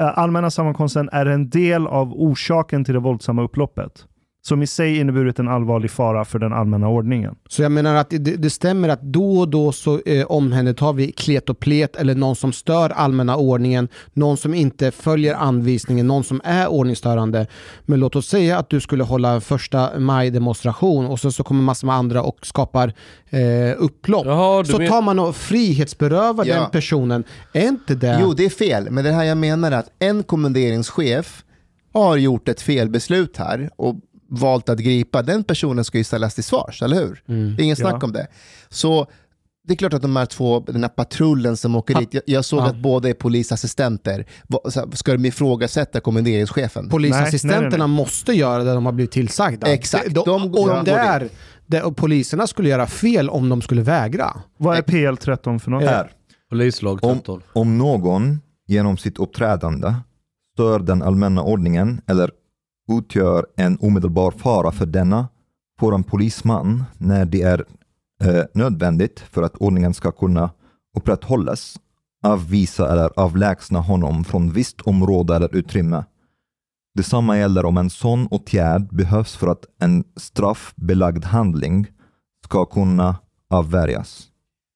[0.00, 4.06] eh, allmänna sammankomsten är en del av orsaken till det våldsamma upploppet.
[4.44, 7.34] Som i sig inneburit en allvarlig fara för den allmänna ordningen.
[7.48, 11.12] Så jag menar att det, det stämmer att då och då så eh, omhändertar vi
[11.12, 16.24] klet och plet eller någon som stör allmänna ordningen, någon som inte följer anvisningen, någon
[16.24, 17.46] som är ordningsstörande.
[17.86, 21.62] Men låt oss säga att du skulle hålla en första maj-demonstration och sen så kommer
[21.62, 22.92] massor med andra och skapar
[23.30, 23.40] eh,
[23.78, 24.26] upplopp.
[24.26, 26.54] Jaha, så men- tar man och frihetsberövar Ja.
[26.60, 27.24] den personen.
[27.52, 28.18] Är inte det...
[28.22, 28.90] Jo, det är fel.
[28.90, 31.44] Men det här jag menar är att en kommenderingschef
[31.92, 33.94] har gjort ett felbeslut här och
[34.40, 35.22] valt att gripa.
[35.22, 37.22] Den personen ska ju ställas till svars, eller hur?
[37.28, 37.56] Mm.
[37.60, 38.04] Ingen snack Ja.
[38.06, 38.26] om det.
[38.68, 39.06] Så
[39.64, 42.00] det är klart att de här två, den här patrullen som åker Ja.
[42.00, 42.66] dit, jag, jag såg Ja.
[42.66, 44.26] att båda är polisassistenter.
[44.92, 46.88] Ska de ifrågasätta kommenderingschefen?
[46.88, 49.66] Polisassistenterna Nej, nej, måste göra det de har blivit tillsagda.
[49.72, 50.14] Exakt.
[50.14, 51.28] De, De- och de- där,
[51.66, 54.36] där, och poliserna skulle göra fel om de skulle vägra.
[54.58, 55.82] Vad är PL13 för något?
[55.82, 56.10] Här.
[56.50, 57.42] Polislag Om, 13.
[57.52, 59.94] om någon genom sitt uppträdande
[60.54, 62.30] stör den allmänna ordningen eller
[62.92, 65.28] utgör en omedelbar fara för denna
[65.80, 67.64] får en polisman, när det är
[68.24, 70.50] eh, nödvändigt för att ordningen ska kunna
[70.96, 71.76] upprätthållas,
[72.24, 76.04] avvisa eller avlägsna honom från visst område eller utrymme.
[76.94, 81.86] Detsamma gäller om en sån åtgärd behövs för att en straffbelagd handling
[82.44, 83.16] ska kunna
[83.50, 84.28] avvärjas.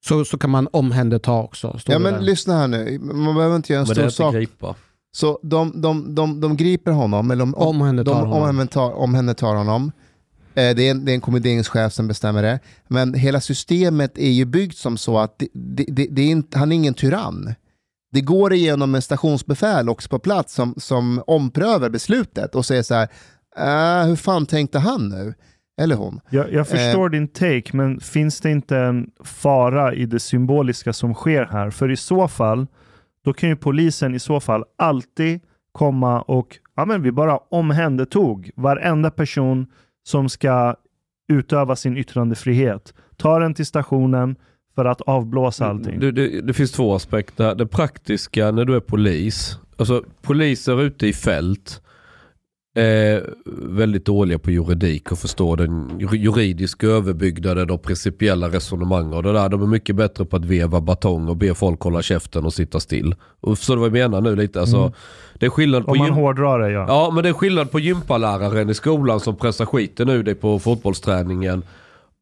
[0.05, 1.79] Så, så kan man omhänderta också.
[1.79, 2.21] står Ja men där.
[2.21, 4.35] lyssna här nu, man behöver inte göra en Men stor sak.
[4.35, 4.75] gripa.
[5.17, 8.33] Så de, de, de, de griper honom, eller de, Omhändertar de honom.
[8.43, 9.93] omhändertar, omhändertar honom.
[10.55, 12.61] Eh, Det är, en, det är en kommenderingschef som bestämmer det.
[12.89, 16.59] Men hela systemet är ju byggt som så att det, det, det, det är inte,
[16.59, 17.55] han är ingen tyrann.
[18.12, 22.95] Det går igenom en stationsbefäl också på plats som, som omprövar beslutet och säger så
[22.95, 23.09] här,
[24.03, 25.35] äh, hur fan tänkte han nu?
[25.81, 26.21] Eller hon.
[26.31, 31.14] Jag, jag förstår din take, men finns det inte en fara i det symboliska som
[31.14, 31.71] sker här?
[31.71, 32.67] För i så fall,
[33.27, 35.41] då kan ju polisen i så fall alltid
[35.72, 39.66] komma och, ja men vi bara omhändertog varenda person
[40.03, 40.74] som ska
[41.33, 42.95] utöva sin yttrandefrihet.
[43.16, 44.37] Ta den till stationen
[44.74, 46.01] för att avblåsa allting.
[46.01, 47.55] Det, det, det finns två aspekter.
[47.55, 49.59] Det praktiska när du är polis.
[49.77, 51.83] Alltså poliser ute i fält.
[52.77, 53.31] Är
[53.62, 59.49] väldigt dåliga på juridik och förstår den juridiska överbyggnaden och principiella resonemang och det där.
[59.49, 62.81] De är mycket bättre på att veva batong och be folk hålla käften och sitta
[62.81, 63.14] still.
[63.41, 64.61] Och förstår du vad jag menar nu lite?
[64.61, 64.93] Alltså, Mm.
[65.39, 66.85] Det är skillnad på Om man gym- hårdrar det ja.
[66.89, 70.59] Ja, men det är skillnad på gympaläraren i skolan som pressar skiten ur dig på
[70.59, 71.62] fotbollsträningen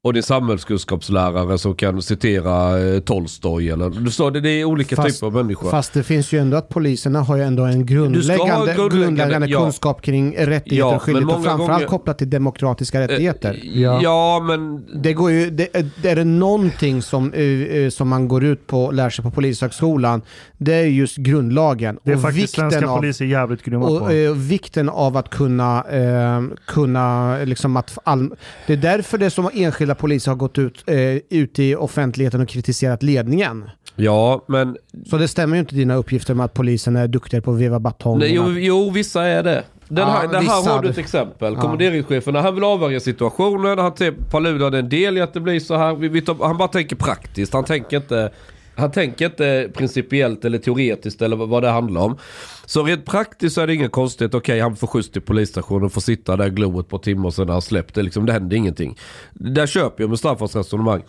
[0.05, 3.91] och din samhällskunskapslärare som kan citera eh, Tolstoj eller...
[3.91, 5.71] Du sa det, det är olika Fast- typer av människor.
[5.71, 9.61] Fast det finns ju ändå att poliserna har ju ändå en grundläggande, grundläggande, grundläggande ja.
[9.61, 11.37] kunskap kring rättigheter Ja, och skyldigheter.
[11.39, 13.61] Och framförallt gånger- kopplat till demokratiska rättigheter.
[13.63, 14.01] Eh, ja.
[14.03, 14.41] Ja.
[14.47, 14.85] men...
[15.03, 15.69] Det går ju, det,
[16.03, 19.23] det är det någonting som, eh, eh, som man går ut på och lär sig
[19.25, 20.23] på Polishögskolan,
[20.59, 21.99] det är just grundlagen.
[22.05, 24.11] Det är och faktiskt svenska av, poliser jävligt grymma och, på.
[24.11, 28.31] eh, vikten av att kunna, eh, kunna liksom att all,
[28.67, 32.41] Det är därför det är som enskilda poliser har gått ut, eh, ut i offentligheten
[32.41, 33.71] och kritiserat ledningen.
[33.97, 34.77] Ja, men...
[35.11, 37.81] Så det stämmer ju inte dina uppgifter med att polisen är duktigare på att veva
[37.81, 38.19] batong.
[38.19, 39.65] Nej, jo, jo, vissa är det.
[39.89, 41.55] Den Ja, här, den här har du ett exempel.
[41.55, 41.61] Ja.
[41.61, 45.61] Kommenderingschefen, när han vill avvärja situationen, han ser Paludan en del i att det blir
[45.61, 45.95] så här.
[45.95, 47.53] Vi, vi tar, han bara tänker praktiskt.
[47.53, 48.31] Han tänker inte...
[48.77, 52.19] Han tänker inte principiellt eller teoretiskt eller vad- det handlar om.
[52.67, 54.35] Så rent praktiskt så är det inget konstigt.
[54.35, 57.27] Okej, han får skjuts till polisstationen och får sitta där i glo ett par timmar
[57.27, 57.95] och sen har han släppt.
[57.95, 58.99] Det, liksom, det händer ingenting.
[59.33, 61.03] Där köper jag Mustafas resonemang.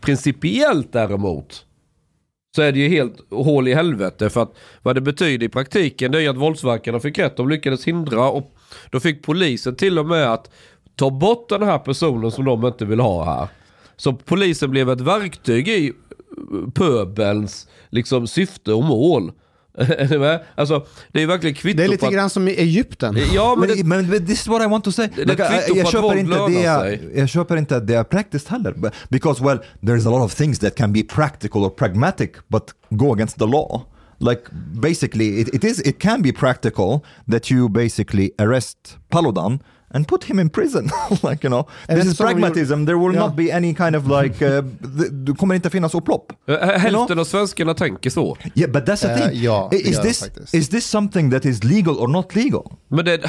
[0.00, 1.64] Principiellt däremot
[2.56, 4.30] så är det ju helt hål i helvete.
[4.30, 7.36] För att vad det betyder i praktiken det är ju att våldsverkarna fick rätt.
[7.36, 8.52] De lyckades hindra och
[8.90, 10.50] då fick polisen till och med att
[10.96, 13.48] ta bort den här personen som de inte vill ha här.
[13.96, 15.92] Så polisen blev ett verktyg i
[16.74, 19.32] pöbelns liksom, syfte och mål.
[20.54, 22.12] Alltså, det är verkligen kvitto Det är lite att...
[22.12, 23.18] grann som i Egypten.
[23.32, 25.08] Ja, men det, men, men this is what I want to say.
[25.16, 27.10] Det är Like, I, jag, köper inte det, sig.
[27.14, 28.74] jag köper inte att det är praktiskt heller.
[29.08, 33.12] Because well, there's a lot of things that can be practical or pragmatic but go
[33.12, 33.82] against the law.
[34.18, 34.42] Like
[34.82, 39.60] basically it, it is it can be practical that you basically arrest Paludan
[39.94, 40.84] and put him in prison.
[41.10, 42.86] like you know, Är det this is pragmatism.
[42.86, 43.26] There will Ja.
[43.26, 46.32] not be any kind of like, uh, det det kommer inte finnas upplopp.
[46.76, 48.36] Hälften av svenskarna tänker så.
[48.54, 49.42] Yeah, but that's the thing.
[49.42, 50.54] ja, det is de this faktiskt.
[50.54, 52.72] is this something that is legal or not legal?
[52.88, 53.20] Men det...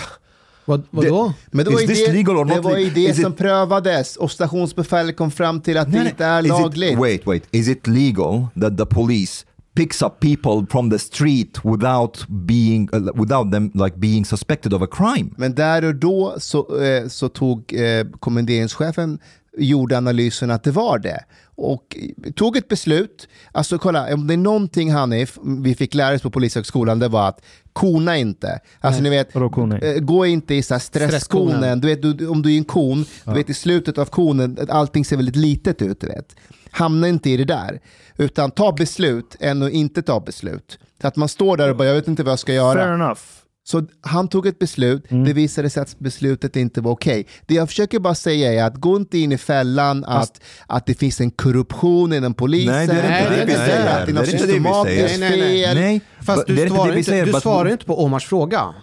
[0.66, 1.34] Vad, vadå?
[1.52, 3.18] Men det var Is ju this det, legal or det, not var ju det Is
[3.18, 7.00] it- som prövades och stationsbefälet kom fram till att det inte är Is it- lagligt.
[7.00, 7.44] wait, wait.
[7.52, 9.46] Is it legal that the police
[9.76, 14.82] picks up people from the street without being uh, without them like being suspected of
[14.82, 15.34] a crime?
[15.38, 19.20] Men där och då så, eh, så tog eh, kommenderingschefen
[19.58, 21.24] gjorde analysen att det var det.
[21.56, 21.98] Och
[22.36, 23.28] tog ett beslut.
[23.52, 27.28] Alltså kolla, om det är någonting Hanif, vi fick lära oss på polishögskolan, det var
[27.28, 27.42] att
[27.74, 28.60] kona inte.
[28.80, 31.82] Alltså ni vet, eh, gå inte i så här stresskonen.
[31.82, 35.06] Du vet, du, om du är en kon, du vet i slutet av konen, allting
[35.06, 36.02] ser väldigt litet ut.
[36.02, 36.36] Du vet.
[36.72, 37.80] Hamna inte i det där.
[38.18, 40.80] Utan ta beslut än att inte ta beslut.
[41.02, 42.84] Så att man står där och bara, jag vet inte vad jag ska göra.
[42.84, 43.20] Fair enough.
[43.66, 45.24] Så han tog ett beslut, Mm.
[45.26, 47.28] det visade sig att beslutet inte var okej.
[47.46, 50.94] Det jag försöker bara säga är att gå inte in i fällan att, att det
[50.94, 52.74] finns en korruption inom polisen.
[52.76, 53.86] Nej, det är inte det vi säger.
[53.86, 54.46] Det är inte det vi säger.
[54.48, 55.66] systematiskt Nej, nej, nej.
[55.66, 55.76] fel.
[55.78, 58.74] Nej, Fast du svarar inte, du svarar inte på Omars fråga.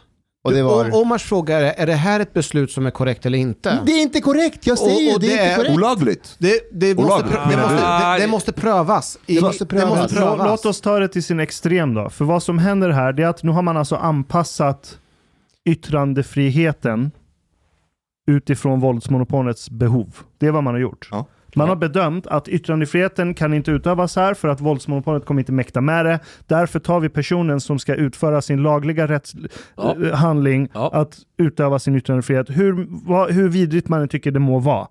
[0.44, 0.90] Och det var...
[0.90, 3.78] O- Omars fråga är, är det här ett beslut som är korrekt eller inte?
[3.86, 5.74] Det är inte korrekt, jag säger Och- ju och det, det är inte korrekt.
[5.76, 6.36] Olagligt.
[6.38, 7.74] Det, det, måste, prö- det, måste,
[8.14, 9.18] det, det måste prövas.
[9.26, 9.90] I, Det måste prövas.
[9.94, 10.46] Det måste prövas.
[10.50, 12.10] Låt oss ta det till sin extrem då.
[12.10, 14.98] För vad som händer här det är att nu har man alltså anpassat
[15.64, 17.10] yttrandefriheten
[18.30, 20.16] utifrån våldsmonopolets behov.
[20.38, 21.08] Det är vad man har gjort.
[21.10, 21.26] Ja.
[21.56, 25.80] Man har bedömt att yttrandefriheten kan inte utövas här för att våldsmonopolet kommer inte mäkta
[25.80, 26.20] med det.
[26.46, 29.34] Därför tar vi personen som ska utföra sin lagliga rätts,
[29.76, 29.96] Ja.
[30.06, 30.90] eh, handling Ja.
[30.92, 32.46] att utöva sin yttrandefrihet.
[32.50, 34.86] Hur, vad, hur vidrigt man än tycker det må vara.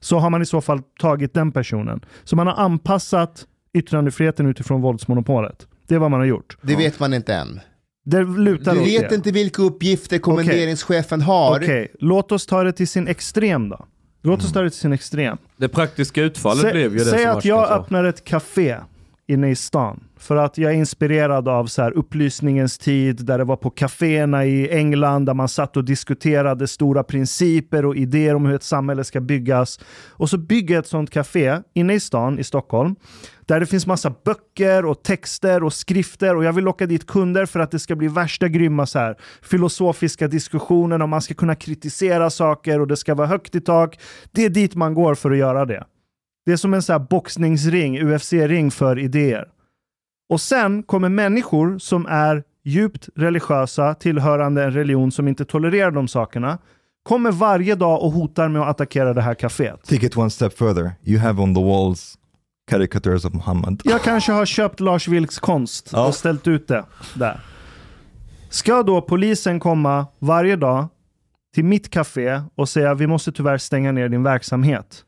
[0.00, 2.00] Så har man i så fall tagit den personen.
[2.24, 5.66] Så man har anpassat yttrandefriheten utifrån våldsmonopolet.
[5.88, 6.56] Det är vad man har gjort.
[6.62, 7.60] Det vet man inte än.
[8.06, 9.14] Det lutar Du vet det.
[9.14, 11.56] inte vilka uppgifter kommenderingschefen har.
[11.56, 13.86] Okej, låt oss ta det till sin extrem då.
[14.26, 15.38] Låt oss ta det till sin extrem.
[15.56, 18.76] Det praktiska utfallet Sä, blev ju det säg som att Ashkan jag öppnar ett café
[19.26, 20.04] inne i stan.
[20.16, 24.44] För att jag är inspirerad av så här upplysningens tid där det var på kaféerna
[24.44, 29.04] i England där man satt och diskuterade stora principer och idéer om hur ett samhälle
[29.04, 29.80] ska byggas.
[30.10, 32.96] Och så bygger jag ett sånt café inne i stan i Stockholm
[33.46, 37.46] där det finns massa böcker och texter och skrifter och jag vill locka dit kunder
[37.46, 41.54] för att det ska bli värsta grymma så här filosofiska diskussioner och man ska kunna
[41.54, 43.98] kritisera saker och det ska vara högt i tak.
[44.32, 45.84] Det är dit man går för att göra det.
[46.46, 49.48] Det är som en så här boxningsring, UFC-ring för idéer.
[50.28, 56.08] Och sen kommer människor som är djupt religiösa, tillhörande en religion som inte tolererar de
[56.08, 56.58] sakerna,
[57.02, 59.82] kommer varje dag och hotar med att attackera det här kaféet.
[59.88, 60.92] Take it one step further.
[61.04, 62.18] You have on the walls
[62.70, 63.82] caricatures of Muhammad.
[63.84, 66.84] Jag kanske har köpt Lars Vilks konst och ställt ut det
[67.14, 67.40] där.
[68.50, 70.88] Ska då polisen komma varje dag
[71.54, 75.04] till mitt café och säga vi måste tyvärr stänga ner din verksamhet.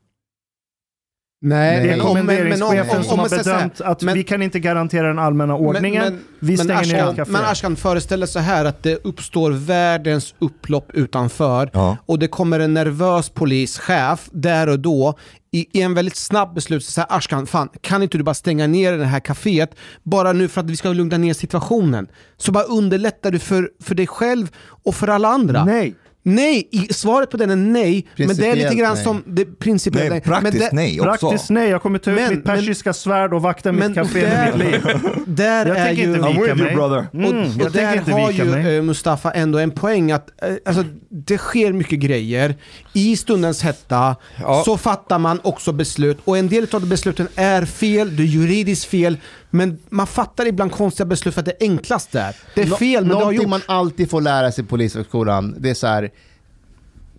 [1.43, 4.03] Nej, Det är men om- men- men om- kommenderingschefen om- som om har bedömt att
[4.03, 6.03] men- vi kan inte garantera den allmänna ordningen.
[6.05, 7.31] Men, men, vi stänger ner Ashkan, café.
[7.33, 11.97] men Ashkan föreställer så här att det uppstår världens upplopp utanför Ja.
[12.07, 15.15] och det kommer en nervös polischef där och då
[15.53, 18.67] i, i en väldigt snabb beslut så säger Ashkan, fan kan inte du bara stänga
[18.67, 19.69] ner det här kaféet
[20.03, 22.07] bara nu för att vi ska lugna ner situationen?
[22.37, 24.51] Så bara underlättar du för, för dig själv
[24.85, 25.65] och för alla andra.
[25.65, 25.95] Nej.
[26.29, 29.05] Nej, i, svaret på den är nej, men det är lite grann nej.
[29.05, 30.41] som det principiellt Nej, nej.
[30.43, 31.27] Men praktiskt det- nej också.
[31.29, 34.21] Praktiskt nej, jag kommer ta ut Men- mitt persiska svärd och vakta Men mitt café
[34.23, 34.83] med mitt liv.
[35.27, 36.15] där Jag är tänker ju...
[36.17, 36.75] inte vika mig.
[36.75, 37.07] brother.
[37.15, 38.77] Mm, Och, och tänker där har ju mig.
[38.77, 42.55] eh, Mustafa ändå en poäng att eh, alltså, det sker mycket grejer.
[42.93, 44.63] I stundens hetta Ja.
[44.65, 48.27] så fattar man också beslut och en del av de besluten är fel, det är
[48.27, 49.17] juridiskt fel,
[49.51, 52.37] men man fattar ibland konstiga beslut för att det är enklast där.
[52.55, 53.51] Det är Nå- fel, men det har Någonting gjort.
[53.51, 56.11] man alltid får lära sig på polishögskolan, det är så här,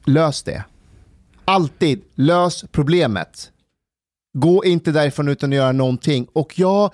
[0.05, 0.63] lös det.
[1.45, 3.51] Alltid, lös problemet.
[4.38, 6.28] Gå inte därifrån utan att göra någonting.
[6.34, 6.91] Och ja,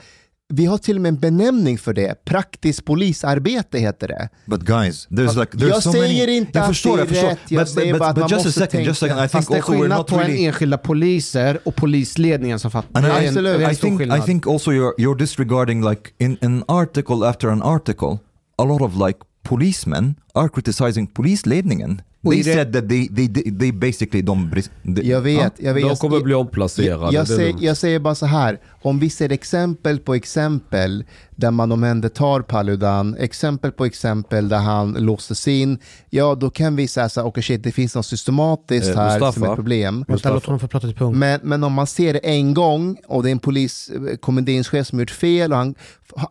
[0.50, 2.26] vi har till och med en benämning för det.
[2.26, 4.30] Praktiskt polisarbete heter det.
[4.46, 6.38] But guys, there's like there's Jag so säger many...
[6.38, 8.30] inte jag att förstår, det är jag rätt, jag But, säger but, bara att man
[8.30, 9.16] just a måste second, just a tänka.
[9.16, 9.26] second.
[9.26, 10.46] I think Fast det är skillnad not på en really...
[10.46, 13.02] enskilda poliser och polisledningen som fattar.
[13.02, 16.38] Det är en- I, en I, think, I think also you're, you're disregarding like in
[16.42, 18.18] an article after an article,
[18.58, 22.02] a lot of like policemen are criticizing polisledningen.
[22.30, 23.28] They det- said that they, they,
[23.60, 24.52] they basically de...
[24.84, 25.84] de- Jag vet, jag vet.
[25.84, 27.04] De jag- kommer bli omplacerade.
[27.04, 31.04] Jag, jag, är säger, jag säger bara så här, om vi ser exempel på exempel
[31.36, 35.78] där man omhändertar Paludan, exempel på exempel där han låstes in,
[36.10, 39.20] ja då kan vi säga så här, okej shit det finns något systematiskt Eh, här
[39.20, 39.52] som Mustafa?
[39.52, 40.06] är problem.
[40.08, 41.18] Vänta, låt honom få prata till punkt.
[41.18, 44.88] Men, men om man ser det en gång och det är en polis, eh, kommenderingschef
[44.88, 45.76] som gjort fel och han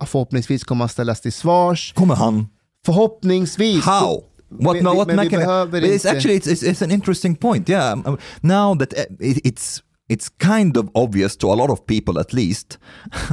[0.07, 1.93] förhoppningsvis kommer att ställas till svars.
[1.97, 2.47] Kommer han?
[2.87, 3.85] Förhoppningsvis.
[3.85, 4.25] How?
[4.49, 7.69] What, vi- what men vi behöver It's inte- actually it's, it's, it's an interesting point.
[7.69, 11.87] Yeah, um, now that uh, it, it's it's kind of obvious to a lot of
[11.87, 12.79] people at least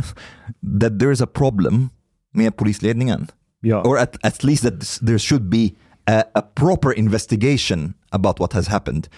[0.79, 1.89] that there is a problem
[2.33, 3.27] med polisledningen.
[3.61, 3.81] Ja.
[3.81, 5.75] Or at, at least that there should be
[6.07, 9.09] a, a proper investigation about what has happened.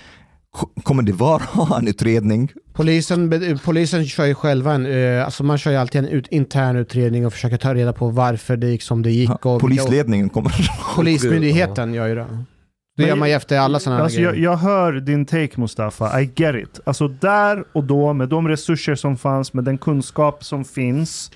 [0.83, 1.41] Kommer det vara
[1.79, 2.51] en utredning?
[2.73, 6.75] Polisen, polisen kör ju själva en, eh, alltså man kör ju alltid en ut, intern
[6.75, 9.45] utredning och försöker ta reda på varför det gick som det gick.
[9.45, 10.69] Och, och Polisledningen kommer...
[10.95, 12.27] Polismyndigheten gör ju det.
[12.97, 14.43] Det gör man ju efter alla sådana här Alltså jag, grejer.
[14.45, 16.79] jag hör din take Mustafa, I get it.
[16.83, 21.31] Alltså där och då med de resurser som fanns, med den kunskap som finns,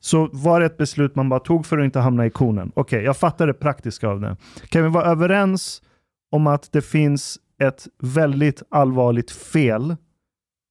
[0.00, 2.72] så var det ett beslut man bara tog för att inte hamna i konen.
[2.74, 4.36] Okej, jag fattar det praktiska av det.
[4.68, 5.82] Kan vi vara överens
[6.32, 9.96] om att det finns ett väldigt allvarligt fel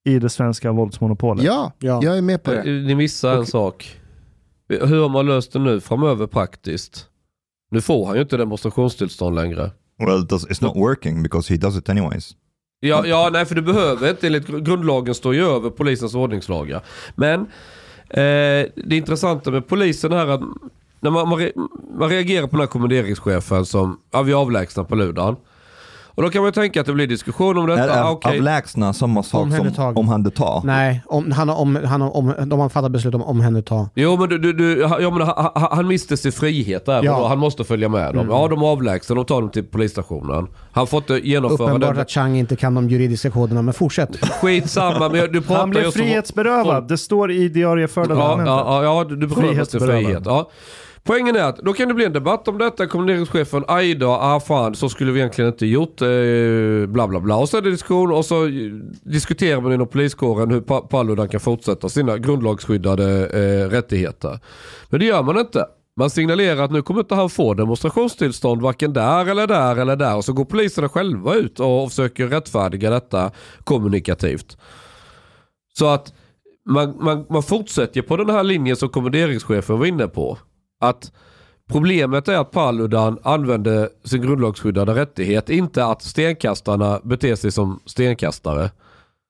[0.05, 1.43] i det svenska våldsmonopolet?
[1.45, 1.99] Ja, Ja.
[2.03, 2.57] jag är med på det.
[2.57, 3.99] Eh, Ni missar en sak.
[4.69, 7.05] Hur har man löst det nu framöver praktiskt?
[7.71, 9.71] Nu får han ju inte demonstrationstillstånd längre.
[9.99, 12.36] Well, it's not working because he does it anyways.
[12.79, 14.27] Ja, ja, nej för du behöver inte.
[14.27, 16.81] Enligt gr- grundlagen står ju över polisens ordningslagar.
[17.15, 17.39] Men
[18.09, 20.41] eh, det intressanta med polisen är att
[20.99, 21.51] när man, man,
[21.99, 25.36] man reagerar på den här kommenderingschefen som, ja vi avlägsnar på ludan.
[26.16, 27.84] Och då kan man ju tänka att det blir diskussion om detta.
[27.84, 28.38] Är Ah, av, okej.
[28.38, 30.61] Avlägsna samma sak som omhänderta?
[30.63, 33.89] Nej, om, han om, han om, de har fattat beslut om omhänderta.
[33.95, 37.28] Jo men, du, du, du, ja, men han, han- miste sin frihet där Ja.
[37.28, 38.28] han måste följa med dem.
[38.30, 40.47] Ja de avlägsnar, de tar dem till polisstationen.
[40.72, 44.26] Han får inte genomföra Uppenbart att Chang inte kan de juridiska koderna, men fortsätt.
[44.41, 46.88] Skitsamma men du pratar Han blev frihetsberövad.
[46.88, 50.03] Det står i diarieförda Ja, ja, ja, du du berövas din Frihetsberövad.
[50.05, 50.24] frihet.
[50.26, 50.49] Ja.
[51.08, 52.88] Poängen är att då kan det bli en debatt om detta.
[52.88, 56.01] Kommenderingschefen, aj då, ah fan, så skulle vi egentligen inte gjort.
[56.01, 56.08] Eh,
[56.88, 57.36] bla bla bla.
[57.36, 58.51] Och så är det diskussion och så eh,
[59.03, 64.39] diskuterar man inom poliskåren hur Pa- Paludan kan fortsätta sina grundlagsskyddade eh, rättigheter.
[64.89, 65.66] Men det gör man inte.
[65.99, 70.16] Man signalerar att nu kommer inte han få demonstrationstillstånd varken där eller där eller där.
[70.16, 73.32] Och så går poliserna själva ut och, och försöker rättfärdiga detta
[73.64, 74.58] kommunikativt.
[75.78, 76.14] Så att
[76.70, 80.38] man, man, man fortsätter på den här linjen som kommenderingschefen var inne på.
[80.80, 81.11] Att
[81.71, 88.71] problemet är att Paludan använde sin grundlagsskyddade rättighet, inte att stenkastarna beter sig som stenkastare.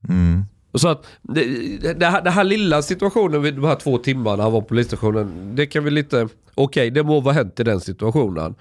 [0.09, 0.43] Mm.
[0.73, 4.51] Så att det, det, här, det här lilla situationen vid de här två timmarna han
[4.51, 8.55] var på polisstationen, det kan vi lite, okej det må vara hänt i den situationen.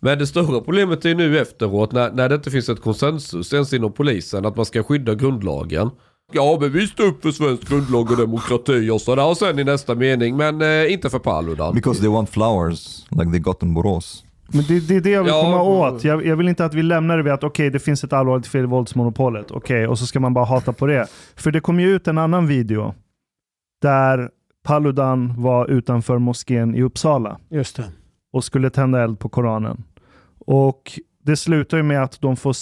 [0.00, 3.72] Men det stora problemet är nu efteråt när, när det inte finns ett konsensus ens
[3.72, 5.90] inom polisen att man ska skydda grundlagen.
[6.32, 9.64] Ja men vi står upp för svensk grundlag och demokrati och sådär och sen i
[9.64, 11.74] nästa mening men eh, inte för Paludan.
[11.74, 14.24] Because they want flowers, like they got in Borås.
[14.52, 15.42] Men det, det är det jag vill Ja.
[15.42, 16.04] komma åt.
[16.04, 18.46] Jag, jag vill inte att vi lämnar det vid att okej, det finns ett allvarligt
[18.46, 19.50] fel i våldsmonopolet.
[19.50, 21.06] Okej, och så ska man bara hata på det.
[21.36, 22.94] För det kom ju ut en annan video
[23.82, 24.30] där
[24.64, 27.84] Paludan var utanför moskén i Uppsala Just det.
[28.32, 29.84] och skulle tända eld på Koranen.
[30.46, 30.92] Och
[31.24, 32.54] det slutar ju med att de får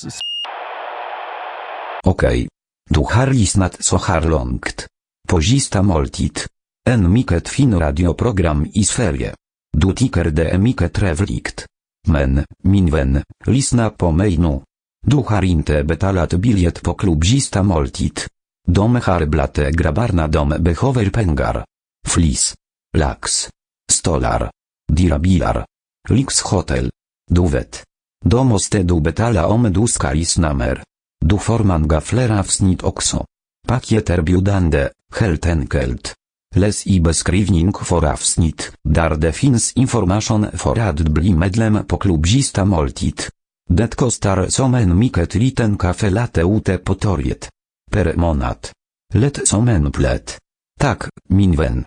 [2.04, 2.40] Okej.
[2.42, 2.55] Du
[3.02, 4.86] har lyssnat så här långt.
[5.28, 6.40] På sista måltid.
[6.88, 9.34] En mycket fin radioprogram i Sverige.
[9.72, 11.66] Du tycker det är mycket trevligt.
[12.08, 14.60] Men, min vän, lyssna på mig nu.
[15.06, 18.20] Du har inte betalat biljett på klubb sista måltid.
[18.68, 21.64] De har dom grabbarna de behöver pengar.
[22.06, 22.54] Flis.
[22.96, 23.48] Lax.
[23.92, 24.50] Stolar.
[24.92, 25.66] Dirabilar.
[26.08, 26.90] Lyxhotel.
[27.30, 27.84] Du vet.
[28.24, 30.82] Då måste du betala om du ska lyssna mer.
[31.24, 33.24] Du får man gafflera avsnitt också.
[33.68, 36.14] Paket erbjudande, helt enkelt.
[36.54, 42.64] Läs i beskrivning för avsnitt, där det finns information för att bli medlem på klubzista
[42.64, 43.04] moltit.
[43.04, 43.22] Måltid.
[43.68, 47.48] Det kostar som en mycket liten kaffe latte ute på torget.
[47.90, 48.68] Per månad.
[49.14, 50.38] Lätt som en plätt.
[50.80, 51.84] Tack, min vän.